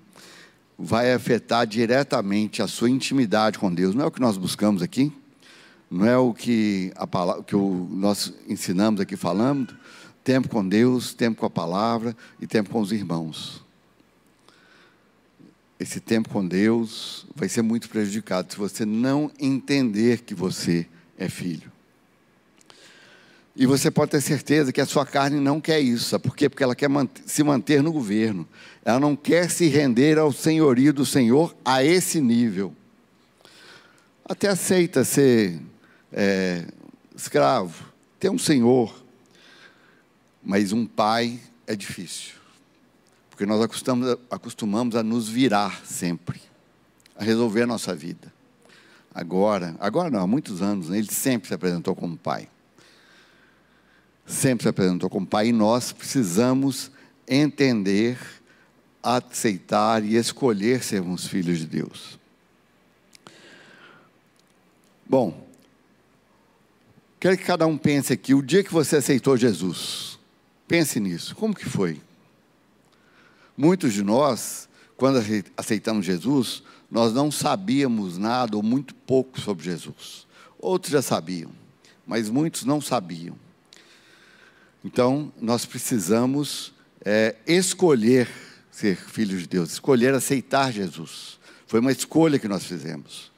vai 0.79 1.13
afetar 1.13 1.67
diretamente 1.67 2.63
a 2.63 2.69
sua 2.69 2.89
intimidade 2.89 3.59
com 3.59 3.75
Deus. 3.75 3.93
Não 3.93 4.05
é 4.05 4.07
o 4.07 4.11
que 4.11 4.21
nós 4.21 4.37
buscamos 4.37 4.83
aqui? 4.83 5.13
Não 5.93 6.07
é 6.07 6.17
o 6.17 6.33
que, 6.33 6.91
a 6.97 7.07
palavra, 7.07 7.43
que 7.43 7.55
o, 7.55 7.87
nós 7.91 8.33
ensinamos 8.49 8.99
aqui 8.99 9.15
falando? 9.15 9.77
Tempo 10.25 10.49
com 10.49 10.67
Deus, 10.67 11.13
tempo 11.13 11.39
com 11.41 11.45
a 11.45 11.51
palavra 11.51 12.17
e 12.41 12.47
tempo 12.47 12.71
com 12.71 12.81
os 12.81 12.93
irmãos. 12.93 13.63
Esse 15.79 16.01
tempo 16.01 16.31
com 16.31 16.49
Deus 16.49 17.27
vai 17.37 17.47
ser 17.47 17.61
muito 17.61 17.91
prejudicado 17.91 18.51
se 18.51 18.59
você 18.59 18.87
não 18.87 19.31
entender 19.39 20.23
que 20.23 20.35
você 20.35 20.87
é 21.19 21.29
filho. 21.29 21.71
E 23.55 23.67
você 23.67 23.91
pode 23.91 24.13
ter 24.13 24.23
certeza 24.23 24.73
que 24.73 24.81
a 24.81 24.87
sua 24.87 25.05
carne 25.05 25.39
não 25.39 25.61
quer 25.61 25.81
isso. 25.81 26.19
Por 26.21 26.35
quê? 26.35 26.49
Porque 26.49 26.65
ela 26.65 26.75
quer 26.75 26.89
se 27.27 27.45
manter 27.45 27.83
no 27.83 27.93
governo. 27.93 28.49
Ela 28.83 28.99
não 28.99 29.15
quer 29.15 29.51
se 29.51 29.67
render 29.67 30.19
ao 30.19 30.33
senhorio 30.33 30.91
do 30.91 31.05
Senhor 31.05 31.55
a 31.63 31.85
esse 31.85 32.19
nível. 32.19 32.73
Até 34.25 34.49
aceita 34.49 35.05
ser 35.05 35.61
é, 36.13 36.67
escravo, 37.17 37.93
ter 38.19 38.31
um 38.31 38.39
senhor. 38.39 39.03
Mas 40.43 40.73
um 40.73 40.85
pai 40.87 41.41
é 41.67 41.75
difícil. 41.75 42.35
Porque 43.31 43.47
nós 43.47 43.63
acostumamos, 43.63 44.19
acostumamos 44.31 44.97
a 44.97 45.03
nos 45.03 45.29
virar 45.29 45.85
sempre, 45.85 46.41
a 47.17 47.25
resolver 47.25 47.63
a 47.63 47.67
nossa 47.67 47.95
vida. 47.95 48.33
Agora, 49.15 49.77
agora 49.79 50.11
não, 50.11 50.21
há 50.21 50.27
muitos 50.27 50.63
anos, 50.63 50.89
né, 50.89 50.99
ele 50.99 51.11
sempre 51.11 51.49
se 51.49 51.55
apresentou 51.55 51.95
como 51.95 52.17
pai 52.17 52.49
sempre 54.27 54.63
se 54.65 54.69
apresentou 54.69 55.11
como 55.11 55.27
Pai, 55.27 55.49
e 55.49 55.53
nós 55.53 55.93
precisamos 55.93 56.91
entender, 57.29 58.19
aceitar 59.03 60.05
e 60.05 60.17
escolher 60.17 60.83
sermos 60.83 61.27
filhos 61.27 61.59
de 61.59 61.67
Deus. 61.67 62.19
Bom, 65.07 65.47
quero 67.23 67.39
que 67.39 67.45
cada 67.45 67.69
um 67.69 67.79
pense 67.79 68.13
aqui, 68.13 68.35
o 68.35 68.43
dia 68.43 68.65
que 68.65 68.73
você 68.73 68.97
aceitou 68.97 69.37
Jesus, 69.37 70.19
pense 70.67 70.99
nisso, 70.99 71.37
como 71.37 71.55
que 71.55 71.65
foi? 71.65 72.01
Muitos 73.57 73.93
de 73.93 74.03
nós, 74.03 74.69
quando 74.97 75.23
aceitamos 75.57 76.05
Jesus, 76.05 76.65
nós 76.91 77.13
não 77.13 77.31
sabíamos 77.31 78.19
nada 78.19 78.57
ou 78.57 78.63
muito 78.63 78.93
pouco 78.93 79.41
sobre 79.41 79.65
Jesus. 79.67 80.27
Outros 80.59 80.91
já 80.91 81.01
sabiam, 81.01 81.53
mas 82.05 82.29
muitos 82.29 82.65
não 82.65 82.81
sabiam. 82.81 83.37
Então, 84.85 85.33
nós 85.41 85.65
precisamos 85.65 86.75
é, 87.05 87.37
escolher 87.47 88.29
ser 88.69 88.97
filhos 88.97 89.43
de 89.43 89.47
Deus, 89.47 89.71
escolher 89.71 90.13
aceitar 90.13 90.73
Jesus. 90.73 91.39
Foi 91.69 91.79
uma 91.79 91.93
escolha 91.93 92.37
que 92.37 92.49
nós 92.49 92.65
fizemos. 92.65 93.31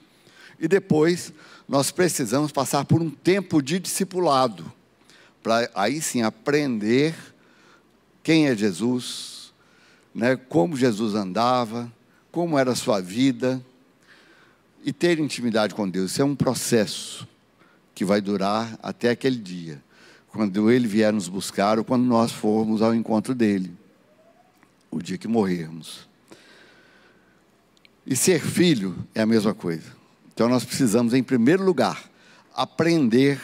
E 0.59 0.67
depois, 0.67 1.35
nós 1.69 1.91
precisamos 1.91 2.53
passar 2.53 2.85
por 2.85 3.01
um 3.01 3.11
tempo 3.11 3.63
de 3.63 3.79
discipulado, 3.79 4.71
para 5.43 5.71
aí 5.75 6.01
sim 6.01 6.23
aprender 6.23 7.15
quem 8.23 8.47
é 8.47 8.57
Jesus, 8.57 9.53
né, 10.15 10.37
como 10.37 10.77
Jesus 10.77 11.15
andava, 11.15 11.93
como 12.31 12.59
era 12.59 12.73
a 12.73 12.77
sua 12.77 13.01
vida, 13.01 13.65
e 14.85 14.93
ter 14.93 15.19
intimidade 15.19 15.75
com 15.75 15.89
Deus. 15.89 16.13
Isso 16.13 16.23
é 16.23 16.25
um 16.25 16.37
processo 16.37 17.27
que 17.95 18.05
vai 18.05 18.21
durar 18.21 18.79
até 18.83 19.11
aquele 19.11 19.37
dia 19.37 19.83
quando 20.35 20.69
ele 20.69 20.89
vier 20.89 21.13
nos 21.13 21.29
buscar 21.29 21.79
ou 21.79 21.85
quando 21.85 22.03
nós 22.05 22.33
formos 22.33 22.83
ao 22.83 22.93
encontro 22.93 23.37
dele, 23.37 23.73
o 24.91 25.01
dia 25.01 25.17
que 25.17 25.29
morrermos. 25.29 26.09
E 28.05 28.17
ser 28.17 28.41
filho 28.41 28.97
é 29.15 29.23
a 29.23 29.27
mesma 29.27 29.55
coisa. 29.55 30.04
Então 30.35 30.49
nós 30.49 30.65
precisamos, 30.65 31.15
em 31.15 31.23
primeiro 31.23 31.65
lugar, 31.65 32.11
aprender 32.55 33.41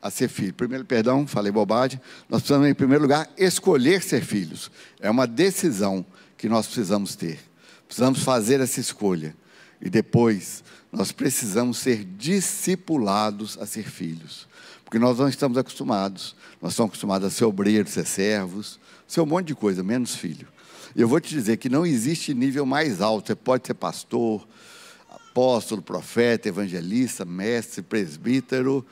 a 0.00 0.10
ser 0.10 0.28
filho. 0.28 0.54
Primeiro, 0.54 0.84
perdão, 0.84 1.26
falei 1.26 1.52
bobagem. 1.52 2.00
Nós 2.28 2.40
precisamos, 2.40 2.66
em 2.66 2.74
primeiro 2.74 3.02
lugar, 3.02 3.30
escolher 3.36 4.02
ser 4.02 4.24
filhos. 4.24 4.70
É 4.98 5.10
uma 5.10 5.26
decisão 5.26 6.04
que 6.36 6.48
nós 6.48 6.66
precisamos 6.66 7.14
ter. 7.14 7.38
Precisamos 7.86 8.24
fazer 8.24 8.60
essa 8.60 8.80
escolha. 8.80 9.36
E 9.80 9.90
depois, 9.90 10.64
nós 10.90 11.12
precisamos 11.12 11.78
ser 11.78 12.04
discipulados 12.04 13.58
a 13.60 13.66
ser 13.66 13.84
filhos. 13.84 14.48
Porque 14.84 14.98
nós 14.98 15.18
não 15.18 15.28
estamos 15.28 15.56
acostumados. 15.56 16.34
Nós 16.60 16.72
estamos 16.72 16.90
acostumados 16.90 17.28
a 17.28 17.30
ser 17.30 17.44
obreiros, 17.44 17.92
ser 17.92 18.06
servos, 18.06 18.80
ser 19.06 19.20
um 19.20 19.26
monte 19.26 19.48
de 19.48 19.54
coisa, 19.54 19.82
menos 19.82 20.16
filho. 20.16 20.48
Eu 20.96 21.06
vou 21.06 21.20
te 21.20 21.28
dizer 21.28 21.58
que 21.58 21.68
não 21.68 21.86
existe 21.86 22.34
nível 22.34 22.66
mais 22.66 23.00
alto. 23.00 23.28
Você 23.28 23.34
pode 23.34 23.66
ser 23.66 23.74
pastor, 23.74 24.46
apóstolo, 25.12 25.82
profeta, 25.82 26.48
evangelista, 26.48 27.24
mestre, 27.24 27.82
presbítero, 27.82 28.84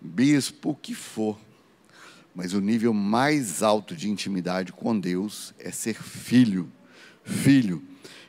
bispo, 0.00 0.70
o 0.70 0.74
que 0.74 0.94
for. 0.94 1.38
Mas 2.34 2.54
o 2.54 2.60
nível 2.60 2.92
mais 2.92 3.62
alto 3.62 3.94
de 3.94 4.08
intimidade 4.08 4.72
com 4.72 4.98
Deus 4.98 5.54
é 5.58 5.70
ser 5.70 5.94
filho. 5.94 6.70
Filho. 7.24 7.82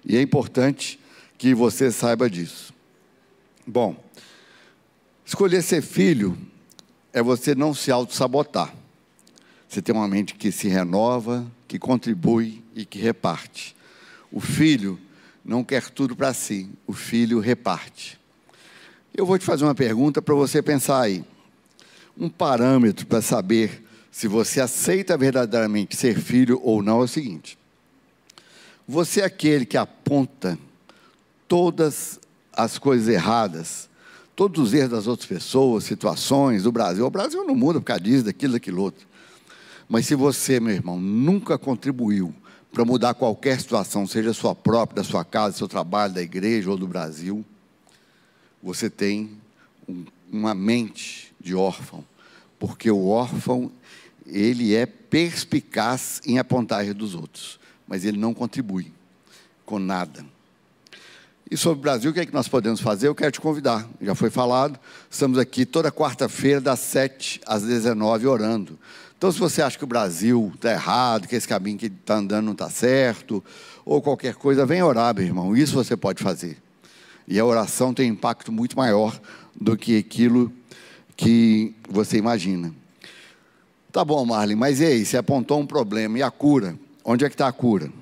E 0.05 0.17
é 0.17 0.21
importante 0.21 0.99
que 1.37 1.53
você 1.53 1.91
saiba 1.91 2.29
disso. 2.29 2.73
Bom, 3.65 4.03
escolher 5.25 5.61
ser 5.61 5.81
filho 5.81 6.37
é 7.13 7.21
você 7.21 7.55
não 7.55 7.73
se 7.73 7.91
auto-sabotar. 7.91 8.73
Você 9.67 9.81
tem 9.81 9.95
uma 9.95 10.07
mente 10.07 10.35
que 10.35 10.51
se 10.51 10.67
renova, 10.67 11.49
que 11.67 11.79
contribui 11.79 12.63
e 12.75 12.85
que 12.85 12.99
reparte. 12.99 13.75
O 14.31 14.39
filho 14.41 14.99
não 15.43 15.63
quer 15.63 15.89
tudo 15.89 16.15
para 16.15 16.33
si, 16.33 16.69
o 16.85 16.93
filho 16.93 17.39
reparte. 17.39 18.19
Eu 19.15 19.25
vou 19.25 19.37
te 19.37 19.45
fazer 19.45 19.63
uma 19.63 19.75
pergunta 19.75 20.21
para 20.21 20.35
você 20.35 20.61
pensar 20.61 21.01
aí. 21.01 21.23
Um 22.17 22.29
parâmetro 22.29 23.05
para 23.05 23.21
saber 23.21 23.83
se 24.11 24.27
você 24.27 24.61
aceita 24.61 25.17
verdadeiramente 25.17 25.95
ser 25.95 26.19
filho 26.19 26.59
ou 26.63 26.81
não 26.83 27.01
é 27.01 27.03
o 27.03 27.07
seguinte: 27.07 27.57
você 28.87 29.21
é 29.21 29.25
aquele 29.25 29.65
que 29.65 29.77
aponta 29.77 30.57
todas 31.47 32.19
as 32.53 32.77
coisas 32.77 33.07
erradas 33.07 33.89
todos 34.41 34.59
os 34.59 34.73
erros 34.73 34.89
das 34.89 35.05
outras 35.05 35.27
pessoas, 35.27 35.83
situações 35.83 36.63
do 36.63 36.71
Brasil. 36.71 37.05
O 37.05 37.11
Brasil 37.11 37.45
não 37.45 37.53
muda 37.53 37.79
por 37.79 37.85
causa 37.85 38.01
disso, 38.03 38.23
daquilo, 38.23 38.53
daquilo 38.53 38.81
outro. 38.81 39.05
Mas 39.87 40.07
se 40.07 40.15
você, 40.15 40.59
meu 40.59 40.73
irmão, 40.73 40.99
nunca 40.99 41.59
contribuiu 41.59 42.33
para 42.71 42.85
mudar 42.85 43.13
qualquer 43.13 43.59
situação, 43.59 44.07
seja 44.07 44.33
sua 44.33 44.55
própria, 44.55 45.03
da 45.03 45.09
sua 45.09 45.25
casa, 45.25 45.53
do 45.53 45.57
seu 45.57 45.67
trabalho, 45.67 46.13
da 46.13 46.21
igreja 46.21 46.69
ou 46.69 46.77
do 46.77 46.87
Brasil, 46.87 47.43
você 48.63 48.89
tem 48.89 49.31
um, 49.87 50.05
uma 50.31 50.53
mente 50.53 51.33
de 51.39 51.53
órfão, 51.53 52.05
porque 52.57 52.89
o 52.89 53.07
órfão 53.07 53.71
ele 54.25 54.73
é 54.73 54.85
perspicaz 54.85 56.21
em 56.25 56.39
apontar 56.39 56.93
dos 56.93 57.15
outros, 57.15 57.59
mas 57.87 58.05
ele 58.05 58.17
não 58.17 58.33
contribui 58.33 58.93
com 59.65 59.79
nada. 59.79 60.25
E 61.49 61.57
sobre 61.57 61.79
o 61.79 61.81
Brasil, 61.81 62.11
o 62.11 62.13
que 62.13 62.21
é 62.21 62.25
que 62.25 62.33
nós 62.33 62.47
podemos 62.47 62.79
fazer? 62.79 63.09
Eu 63.09 63.15
quero 63.15 63.29
te 63.29 63.41
convidar. 63.41 63.85
Já 63.99 64.15
foi 64.15 64.29
falado, 64.29 64.79
estamos 65.09 65.37
aqui 65.37 65.65
toda 65.65 65.91
quarta-feira, 65.91 66.61
das 66.61 66.79
7 66.79 67.41
às 67.45 67.63
19 67.63 68.25
orando. 68.25 68.79
Então, 69.21 69.31
se 69.31 69.37
você 69.37 69.61
acha 69.61 69.77
que 69.77 69.83
o 69.83 69.87
Brasil 69.87 70.51
está 70.55 70.71
errado, 70.71 71.27
que 71.27 71.35
esse 71.35 71.47
caminho 71.47 71.77
que 71.77 71.85
está 71.85 72.15
andando 72.15 72.45
não 72.45 72.53
está 72.53 72.71
certo, 72.71 73.43
ou 73.85 74.01
qualquer 74.01 74.33
coisa, 74.33 74.65
vem 74.65 74.81
orar, 74.81 75.13
meu 75.13 75.23
irmão. 75.23 75.55
Isso 75.55 75.75
você 75.75 75.95
pode 75.95 76.23
fazer. 76.23 76.57
E 77.27 77.39
a 77.39 77.45
oração 77.45 77.93
tem 77.93 78.09
impacto 78.09 78.51
muito 78.51 78.75
maior 78.75 79.15
do 79.55 79.77
que 79.77 79.95
aquilo 79.95 80.51
que 81.15 81.75
você 81.87 82.17
imagina. 82.17 82.73
Tá 83.91 84.03
bom, 84.03 84.25
Marlene, 84.25 84.59
mas 84.59 84.79
e 84.79 84.85
aí? 84.85 85.05
Você 85.05 85.17
apontou 85.17 85.59
um 85.59 85.67
problema. 85.67 86.17
E 86.17 86.23
a 86.23 86.31
cura? 86.31 86.75
Onde 87.05 87.23
é 87.23 87.29
que 87.29 87.35
está 87.35 87.47
a 87.47 87.51
cura? 87.51 87.93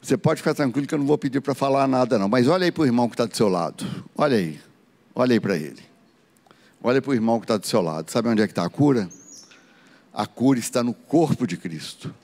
Você 0.00 0.16
pode 0.16 0.40
ficar 0.40 0.54
tranquilo 0.54 0.86
que 0.86 0.94
eu 0.94 0.98
não 0.98 1.06
vou 1.06 1.18
pedir 1.18 1.42
para 1.42 1.54
falar 1.54 1.86
nada, 1.86 2.18
não. 2.18 2.30
Mas 2.30 2.48
olha 2.48 2.64
aí 2.64 2.72
para 2.72 2.84
o 2.84 2.86
irmão 2.86 3.10
que 3.10 3.14
está 3.14 3.26
do 3.26 3.36
seu 3.36 3.50
lado. 3.50 3.84
Olha 4.16 4.38
aí. 4.38 4.58
Olha 5.14 5.34
aí 5.34 5.40
para 5.40 5.54
ele. 5.54 5.95
Olha 6.82 7.02
para 7.02 7.10
o 7.10 7.14
irmão 7.14 7.38
que 7.40 7.44
está 7.44 7.56
do 7.56 7.66
seu 7.66 7.80
lado. 7.80 8.10
Sabe 8.10 8.28
onde 8.28 8.42
é 8.42 8.46
que 8.46 8.52
está 8.52 8.64
a 8.64 8.70
cura? 8.70 9.08
A 10.12 10.26
cura 10.26 10.58
está 10.58 10.82
no 10.82 10.94
corpo 10.94 11.46
de 11.46 11.56
Cristo. 11.56 12.14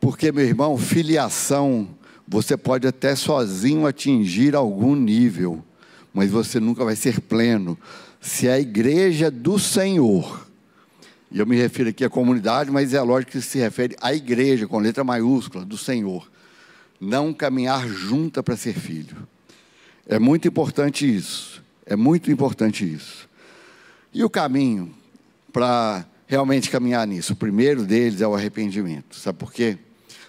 Porque, 0.00 0.32
meu 0.32 0.44
irmão, 0.44 0.78
filiação, 0.78 1.88
você 2.26 2.56
pode 2.56 2.86
até 2.86 3.14
sozinho 3.14 3.86
atingir 3.86 4.54
algum 4.54 4.94
nível, 4.94 5.64
mas 6.12 6.30
você 6.30 6.60
nunca 6.60 6.84
vai 6.84 6.94
ser 6.94 7.20
pleno. 7.20 7.78
Se 8.20 8.48
a 8.48 8.58
igreja 8.58 9.30
do 9.30 9.58
Senhor, 9.58 10.46
e 11.30 11.38
eu 11.38 11.46
me 11.46 11.56
refiro 11.56 11.90
aqui 11.90 12.04
à 12.04 12.10
comunidade, 12.10 12.70
mas 12.70 12.94
é 12.94 13.00
lógico 13.00 13.32
que 13.32 13.40
se 13.40 13.58
refere 13.58 13.96
à 14.00 14.14
igreja, 14.14 14.66
com 14.66 14.78
letra 14.78 15.04
maiúscula, 15.04 15.64
do 15.64 15.76
Senhor, 15.76 16.30
não 17.00 17.32
caminhar 17.32 17.86
junta 17.86 18.42
para 18.42 18.56
ser 18.56 18.74
filho. 18.74 19.28
É 20.06 20.18
muito 20.18 20.48
importante 20.48 21.12
isso. 21.12 21.62
É 21.88 21.96
muito 21.96 22.30
importante 22.30 22.84
isso. 22.84 23.26
E 24.12 24.22
o 24.22 24.28
caminho 24.28 24.94
para 25.50 26.04
realmente 26.26 26.68
caminhar 26.68 27.06
nisso? 27.06 27.32
O 27.32 27.36
primeiro 27.36 27.82
deles 27.84 28.20
é 28.20 28.28
o 28.28 28.34
arrependimento. 28.34 29.16
Sabe 29.16 29.38
por 29.38 29.50
quê? 29.50 29.78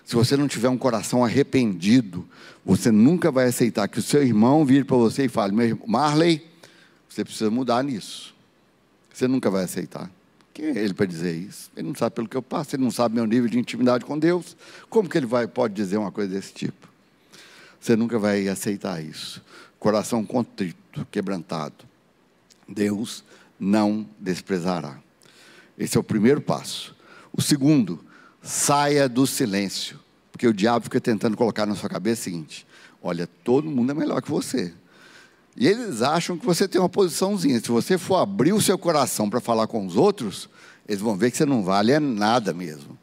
Se 0.06 0.16
você 0.16 0.38
não 0.38 0.48
tiver 0.48 0.70
um 0.70 0.78
coração 0.78 1.24
arrependido, 1.24 2.26
você 2.66 2.92
nunca 2.92 3.30
vai 3.30 3.48
aceitar 3.48 3.90
que 3.90 4.00
o 4.00 4.02
seu 4.02 4.24
irmão 4.24 4.64
vire 4.66 4.86
para 4.86 4.96
você 4.96 5.26
e 5.26 5.30
fale: 5.30 5.54
Marley, 5.86 6.48
você 7.10 7.26
precisa 7.26 7.52
mudar 7.52 7.84
nisso. 7.84 8.34
Você 9.14 9.28
nunca 9.28 9.52
vai 9.52 9.66
aceitar. 9.66 10.10
Quem 10.54 10.68
é 10.68 10.80
ele 10.80 10.94
para 10.94 11.06
dizer 11.06 11.36
isso? 11.36 11.70
Ele 11.76 11.90
não 11.90 11.96
sabe 11.96 12.16
pelo 12.16 12.28
que 12.28 12.38
eu 12.38 12.42
passo, 12.42 12.76
ele 12.76 12.84
não 12.84 12.92
sabe 12.92 13.16
meu 13.16 13.26
nível 13.26 13.50
de 13.50 13.60
intimidade 13.60 14.06
com 14.06 14.18
Deus. 14.18 14.56
Como 14.90 15.10
que 15.10 15.18
ele 15.18 15.26
vai, 15.26 15.46
pode 15.46 15.74
dizer 15.74 15.98
uma 15.98 16.12
coisa 16.12 16.34
desse 16.34 16.54
tipo? 16.54 16.88
Você 17.80 17.96
nunca 17.96 18.18
vai 18.18 18.48
aceitar 18.48 19.04
isso. 19.04 19.44
Coração 19.80 20.26
contrito, 20.26 21.08
quebrantado. 21.10 21.86
Deus 22.68 23.24
não 23.60 24.06
desprezará. 24.20 25.00
Esse 25.78 25.98
é 25.98 26.00
o 26.00 26.04
primeiro 26.04 26.42
passo. 26.42 26.96
O 27.32 27.42
segundo, 27.42 28.04
saia 28.42 29.08
do 29.08 29.26
silêncio. 29.26 30.00
Porque 30.32 30.48
o 30.48 30.54
diabo 30.54 30.86
fica 30.86 31.02
tentando 31.02 31.36
colocar 31.36 31.66
na 31.66 31.76
sua 31.76 31.90
cabeça 31.90 32.22
o 32.22 32.24
seguinte: 32.26 32.68
olha, 33.02 33.28
todo 33.44 33.70
mundo 33.70 33.92
é 33.92 33.96
melhor 33.96 34.22
que 34.22 34.30
você. 34.30 34.74
E 35.56 35.68
eles 35.68 36.02
acham 36.02 36.38
que 36.38 36.46
você 36.46 36.68
tem 36.68 36.80
uma 36.80 36.90
posiçãozinha. 36.90 37.60
Se 37.60 37.70
você 37.70 37.98
for 37.98 38.18
abrir 38.18 38.54
o 38.54 38.62
seu 38.62 38.78
coração 38.78 39.30
para 39.30 39.42
falar 39.42 39.68
com 39.68 39.86
os 39.86 39.98
outros, 39.98 40.50
eles 40.88 41.02
vão 41.02 41.18
ver 41.18 41.32
que 41.32 41.38
você 41.38 41.46
não 41.46 41.64
vale 41.64 41.98
nada 42.00 42.54
mesmo. 42.54 42.98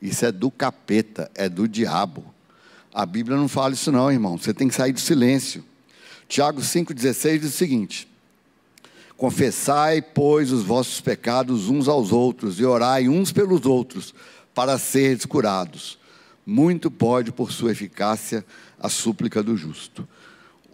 Isso 0.00 0.24
é 0.24 0.30
do 0.30 0.50
capeta, 0.50 1.30
é 1.34 1.48
do 1.48 1.66
diabo. 1.66 2.24
A 2.94 3.04
Bíblia 3.04 3.36
não 3.36 3.48
fala 3.48 3.74
isso 3.74 3.90
não, 3.90 4.10
irmão. 4.10 4.38
Você 4.38 4.54
tem 4.54 4.68
que 4.68 4.74
sair 4.74 4.92
do 4.92 5.00
silêncio. 5.00 5.64
Tiago 6.28 6.60
5,16 6.60 7.38
diz 7.38 7.48
o 7.48 7.56
seguinte: 7.56 8.08
Confessai, 9.16 10.02
pois, 10.02 10.52
os 10.52 10.62
vossos 10.62 11.00
pecados 11.00 11.68
uns 11.68 11.88
aos 11.88 12.12
outros, 12.12 12.60
e 12.60 12.64
orai 12.64 13.08
uns 13.08 13.32
pelos 13.32 13.64
outros, 13.64 14.14
para 14.54 14.78
seres 14.78 15.24
curados. 15.24 15.98
Muito 16.46 16.90
pode, 16.90 17.32
por 17.32 17.50
sua 17.50 17.72
eficácia, 17.72 18.44
a 18.78 18.88
súplica 18.88 19.42
do 19.42 19.56
justo. 19.56 20.06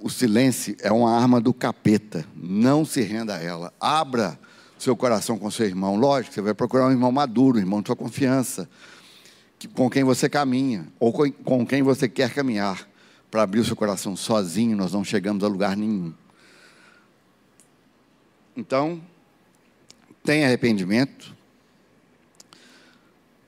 O 0.02 0.10
silêncio 0.10 0.76
é 0.80 0.92
uma 0.92 1.16
arma 1.16 1.40
do 1.40 1.54
capeta. 1.54 2.26
Não 2.36 2.84
se 2.84 3.00
renda 3.00 3.36
a 3.36 3.42
ela. 3.42 3.72
Abra 3.80 4.38
seu 4.78 4.94
coração 4.94 5.38
com 5.38 5.50
seu 5.50 5.66
irmão. 5.66 5.96
Lógico, 5.96 6.34
você 6.34 6.42
vai 6.42 6.52
procurar 6.52 6.88
um 6.88 6.90
irmão 6.90 7.10
maduro, 7.10 7.56
um 7.56 7.60
irmão 7.60 7.80
de 7.80 7.88
sua 7.88 7.96
confiança, 7.96 8.68
com 9.72 9.88
quem 9.88 10.04
você 10.04 10.28
caminha, 10.28 10.86
ou 11.00 11.12
com 11.12 11.64
quem 11.64 11.82
você 11.82 12.08
quer 12.08 12.34
caminhar. 12.34 12.86
Para 13.35 13.42
abrir 13.42 13.59
o 13.59 13.64
seu 13.64 13.75
coração 13.75 14.14
sozinho, 14.14 14.77
nós 14.77 14.92
não 14.92 15.03
chegamos 15.03 15.42
a 15.42 15.49
lugar 15.49 15.77
nenhum. 15.77 16.14
Então, 18.57 19.03
tem 20.23 20.44
arrependimento. 20.44 21.35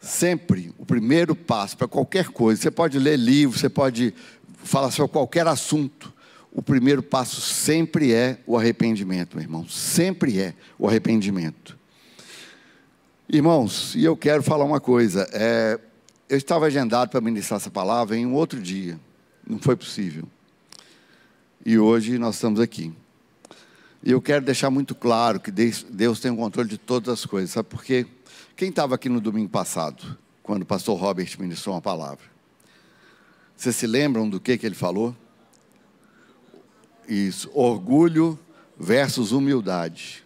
Sempre 0.01 0.75
o 0.77 0.85
primeiro 0.85 1.37
passo 1.37 1.77
para 1.77 1.87
qualquer 1.87 2.31
coisa. 2.31 2.61
Você 2.61 2.69
pode 2.69 2.99
ler 2.99 3.17
livro, 3.17 3.57
você 3.57 3.69
pode 3.69 4.13
falar 4.65 4.91
sobre 4.91 5.13
qualquer 5.13 5.47
assunto 5.47 6.13
o 6.51 6.61
primeiro 6.61 7.01
passo 7.01 7.41
sempre 7.41 8.13
é 8.13 8.41
o 8.45 8.59
arrependimento, 8.59 9.37
meu 9.37 9.45
irmão. 9.45 9.69
Sempre 9.69 10.41
é 10.41 10.55
o 10.77 10.89
arrependimento. 10.89 11.79
Irmãos, 13.29 13.95
e 13.95 14.05
eu 14.05 14.17
quero 14.17 14.43
falar 14.43 14.65
uma 14.65 14.81
coisa. 14.81 15.29
É, 15.33 15.79
eu 16.29 16.37
estava 16.37 16.67
agendado 16.67 17.13
para 17.13 17.21
ministrar 17.21 17.61
essa 17.61 17.71
palavra 17.71 18.17
em 18.17 18.27
um 18.27 18.35
outro 18.35 18.61
dia. 18.61 18.99
Não 19.47 19.59
foi 19.59 19.77
possível. 19.77 20.29
E 21.65 21.79
hoje 21.79 22.19
nós 22.19 22.35
estamos 22.35 22.61
aqui. 22.61 22.93
E 24.03 24.11
eu 24.11 24.21
quero 24.21 24.45
deixar 24.45 24.71
muito 24.71 24.95
claro 24.95 25.41
que 25.41 25.51
Deus 25.51 26.21
tem 26.21 26.31
o 26.31 26.37
controle 26.37 26.69
de 26.69 26.79
todas 26.79 27.09
as 27.09 27.27
coisas. 27.27 27.51
Sabe 27.51 27.69
por 27.69 27.83
quê? 27.83 28.07
Quem 28.57 28.71
estava 28.71 28.95
aqui 28.95 29.09
no 29.09 29.21
domingo 29.21 29.49
passado, 29.49 30.17
quando 30.43 30.63
o 30.63 30.67
pastor 30.67 30.99
Robert 30.99 31.29
ministrou 31.39 31.75
uma 31.75 31.83
palavra? 31.83 32.25
Vocês 33.57 33.75
se 33.75 33.87
lembram 33.87 34.29
do 34.29 34.39
que, 34.39 34.59
que 34.59 34.67
ele 34.67 34.75
falou? 34.75 35.15
Isso, 37.09 37.51
orgulho 37.55 38.39
versus 38.79 39.33
humildade. 39.33 40.25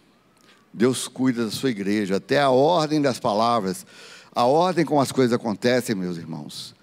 Deus 0.73 1.07
cuida 1.07 1.45
da 1.45 1.51
sua 1.51 1.69
igreja, 1.69 2.17
até 2.17 2.39
a 2.39 2.49
ordem 2.49 3.01
das 3.01 3.19
palavras, 3.19 3.85
a 4.33 4.45
ordem 4.45 4.85
como 4.85 5.01
as 5.01 5.11
coisas 5.11 5.33
acontecem, 5.33 5.95
meus 5.95 6.17
irmãos. 6.17 6.73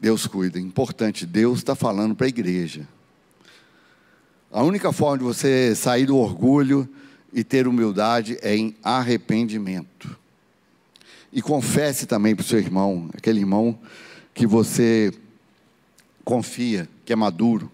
Deus 0.00 0.26
cuida, 0.26 0.60
importante, 0.60 1.26
Deus 1.26 1.58
está 1.58 1.74
falando 1.74 2.14
para 2.14 2.26
a 2.26 2.28
igreja. 2.28 2.86
A 4.50 4.62
única 4.62 4.92
forma 4.92 5.18
de 5.18 5.24
você 5.24 5.74
sair 5.74 6.06
do 6.06 6.16
orgulho 6.16 6.88
e 7.32 7.44
ter 7.44 7.66
humildade 7.66 8.38
é 8.40 8.56
em 8.56 8.74
arrependimento. 8.82 10.16
E 11.32 11.42
confesse 11.42 12.06
também 12.06 12.34
para 12.34 12.42
o 12.42 12.46
seu 12.46 12.58
irmão, 12.58 13.10
aquele 13.12 13.40
irmão 13.40 13.78
que 14.32 14.46
você 14.46 15.12
confia, 16.24 16.88
que 17.04 17.12
é 17.12 17.16
maduro. 17.16 17.70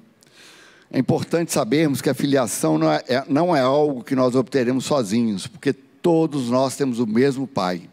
É 0.91 0.99
importante 0.99 1.53
sabermos 1.53 2.01
que 2.01 2.09
a 2.09 2.15
filiação 2.15 2.79
não 2.79 2.91
é, 2.91 3.05
é, 3.07 3.25
não 3.29 3.55
é 3.55 3.61
algo 3.61 4.03
que 4.03 4.15
nós 4.15 4.35
obteremos 4.35 4.85
sozinhos, 4.85 5.47
porque 5.47 5.73
todos 5.73 6.51
nós 6.51 6.77
temos 6.77 6.99
o 6.99 7.07
mesmo 7.07 7.47
Pai. 7.47 7.89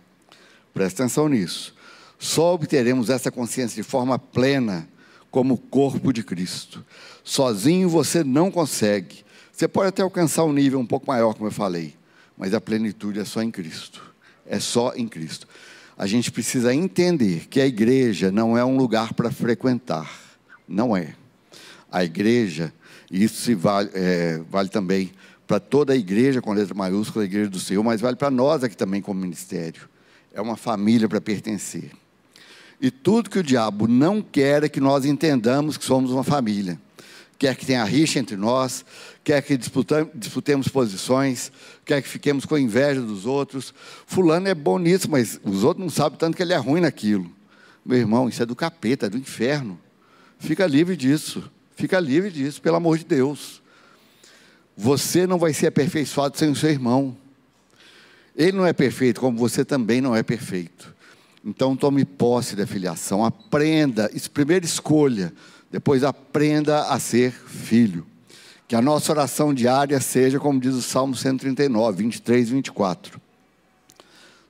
Presta 0.73 1.03
atenção 1.03 1.27
nisso. 1.27 1.75
Só 2.21 2.53
obteremos 2.53 3.09
essa 3.09 3.31
consciência 3.31 3.81
de 3.81 3.81
forma 3.81 4.19
plena 4.19 4.87
como 5.31 5.57
corpo 5.57 6.13
de 6.13 6.21
Cristo. 6.21 6.85
Sozinho 7.23 7.89
você 7.89 8.23
não 8.23 8.51
consegue. 8.51 9.25
Você 9.51 9.67
pode 9.67 9.89
até 9.89 10.03
alcançar 10.03 10.43
um 10.43 10.53
nível 10.53 10.79
um 10.79 10.85
pouco 10.85 11.07
maior, 11.07 11.33
como 11.33 11.47
eu 11.47 11.51
falei, 11.51 11.95
mas 12.37 12.53
a 12.53 12.61
plenitude 12.61 13.19
é 13.19 13.25
só 13.25 13.41
em 13.41 13.49
Cristo. 13.49 14.13
É 14.45 14.59
só 14.59 14.93
em 14.95 15.07
Cristo. 15.07 15.47
A 15.97 16.05
gente 16.05 16.31
precisa 16.31 16.71
entender 16.75 17.47
que 17.47 17.59
a 17.59 17.65
igreja 17.65 18.31
não 18.31 18.55
é 18.55 18.63
um 18.63 18.77
lugar 18.77 19.15
para 19.15 19.31
frequentar. 19.31 20.07
Não 20.67 20.95
é. 20.95 21.15
A 21.91 22.03
igreja 22.03 22.71
e 23.09 23.23
isso 23.23 23.41
se 23.41 23.55
vale, 23.55 23.89
é, 23.95 24.39
vale 24.47 24.69
também 24.69 25.11
para 25.47 25.59
toda 25.59 25.93
a 25.93 25.95
igreja 25.95 26.39
com 26.39 26.53
letra 26.53 26.75
maiúscula, 26.75 27.23
a 27.23 27.25
igreja 27.25 27.49
do 27.49 27.59
Senhor, 27.59 27.83
mas 27.83 27.99
vale 27.99 28.15
para 28.15 28.29
nós 28.29 28.63
aqui 28.63 28.77
também 28.77 29.01
como 29.01 29.19
ministério. 29.19 29.89
É 30.31 30.39
uma 30.39 30.55
família 30.55 31.09
para 31.09 31.19
pertencer. 31.19 31.99
E 32.81 32.89
tudo 32.89 33.29
que 33.29 33.37
o 33.37 33.43
diabo 33.43 33.87
não 33.87 34.23
quer 34.23 34.63
é 34.63 34.69
que 34.69 34.79
nós 34.79 35.05
entendamos 35.05 35.77
que 35.77 35.85
somos 35.85 36.09
uma 36.09 36.23
família, 36.23 36.79
quer 37.37 37.55
que 37.55 37.63
tenha 37.63 37.83
rixa 37.83 38.17
entre 38.17 38.35
nós, 38.35 38.83
quer 39.23 39.39
que 39.43 39.55
disputemos 39.55 40.67
posições, 40.67 41.51
quer 41.85 42.01
que 42.01 42.07
fiquemos 42.07 42.43
com 42.43 42.57
inveja 42.57 42.99
dos 42.99 43.27
outros. 43.27 43.71
Fulano 44.07 44.47
é 44.47 44.55
bom 44.55 44.79
nisso, 44.79 45.11
mas 45.11 45.39
os 45.43 45.63
outros 45.63 45.83
não 45.85 45.91
sabem 45.91 46.17
tanto 46.17 46.35
que 46.35 46.41
ele 46.41 46.53
é 46.53 46.57
ruim 46.57 46.81
naquilo. 46.81 47.31
Meu 47.85 47.99
irmão, 47.99 48.27
isso 48.27 48.41
é 48.41 48.47
do 48.47 48.55
capeta, 48.55 49.05
é 49.05 49.09
do 49.09 49.17
inferno. 49.17 49.79
Fica 50.39 50.65
livre 50.65 50.97
disso. 50.97 51.51
Fica 51.75 51.99
livre 51.99 52.31
disso, 52.31 52.59
pelo 52.61 52.77
amor 52.77 52.97
de 52.97 53.05
Deus. 53.05 53.61
Você 54.75 55.27
não 55.27 55.37
vai 55.37 55.53
ser 55.53 55.67
aperfeiçoado 55.67 56.35
sem 56.35 56.49
o 56.49 56.55
seu 56.55 56.71
irmão. 56.71 57.15
Ele 58.35 58.53
não 58.53 58.65
é 58.65 58.73
perfeito, 58.73 59.21
como 59.21 59.37
você 59.37 59.63
também 59.63 60.01
não 60.01 60.15
é 60.15 60.23
perfeito. 60.23 60.95
Então 61.43 61.75
tome 61.75 62.05
posse 62.05 62.55
da 62.55 62.67
filiação, 62.67 63.25
aprenda, 63.25 64.11
primeiro 64.31 64.63
escolha, 64.63 65.33
depois 65.71 66.03
aprenda 66.03 66.83
a 66.83 66.99
ser 66.99 67.31
filho. 67.31 68.05
Que 68.67 68.75
a 68.75 68.81
nossa 68.81 69.11
oração 69.11 69.53
diária 69.53 69.99
seja, 69.99 70.39
como 70.39 70.59
diz 70.59 70.75
o 70.75 70.81
Salmo 70.81 71.15
139, 71.15 72.03
23 72.03 72.47
e 72.47 72.51
24. 72.53 73.19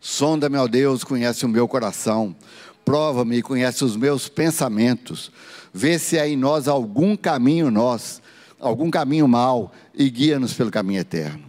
Sonda-me, 0.02 0.58
ó 0.58 0.68
Deus, 0.68 1.04
conhece 1.04 1.46
o 1.46 1.50
meu 1.50 1.68
coração, 1.68 2.36
prova-me 2.84 3.38
e 3.38 3.42
conhece 3.42 3.86
os 3.86 3.96
meus 3.96 4.28
pensamentos, 4.28 5.32
vê 5.74 5.98
se 5.98 6.20
há 6.20 6.28
em 6.28 6.36
nós 6.36 6.68
algum 6.68 7.16
caminho 7.16 7.72
nós, 7.72 8.22
algum 8.60 8.92
caminho 8.92 9.28
mau, 9.28 9.72
e 9.94 10.10
guia-nos 10.10 10.54
pelo 10.54 10.70
caminho 10.70 11.00
eterno. 11.00 11.46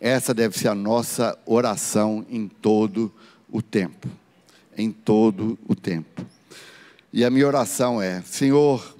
Essa 0.00 0.32
deve 0.32 0.56
ser 0.56 0.68
a 0.68 0.74
nossa 0.74 1.36
oração 1.44 2.24
em 2.30 2.46
todo 2.46 3.12
o 3.50 3.60
tempo 3.60 4.08
em 4.78 4.92
todo 4.92 5.58
o 5.68 5.74
tempo. 5.74 6.24
E 7.12 7.24
a 7.24 7.30
minha 7.30 7.46
oração 7.46 8.00
é: 8.00 8.22
Senhor, 8.22 8.96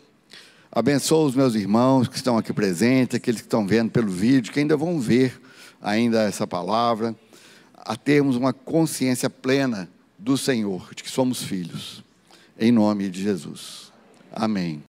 abençoa 0.70 1.26
os 1.26 1.34
meus 1.34 1.54
irmãos 1.54 2.08
que 2.08 2.16
estão 2.16 2.36
aqui 2.36 2.52
presentes, 2.52 3.14
aqueles 3.14 3.40
que 3.40 3.46
estão 3.46 3.66
vendo 3.66 3.90
pelo 3.90 4.10
vídeo, 4.10 4.52
que 4.52 4.58
ainda 4.58 4.76
vão 4.76 4.98
ver 4.98 5.40
ainda 5.80 6.22
essa 6.22 6.46
palavra, 6.46 7.14
a 7.76 7.96
termos 7.96 8.36
uma 8.36 8.52
consciência 8.52 9.30
plena 9.30 9.88
do 10.18 10.36
Senhor, 10.36 10.92
de 10.94 11.04
que 11.04 11.10
somos 11.10 11.42
filhos. 11.42 12.02
Em 12.58 12.72
nome 12.72 13.08
de 13.08 13.22
Jesus. 13.22 13.92
Amém. 14.32 14.82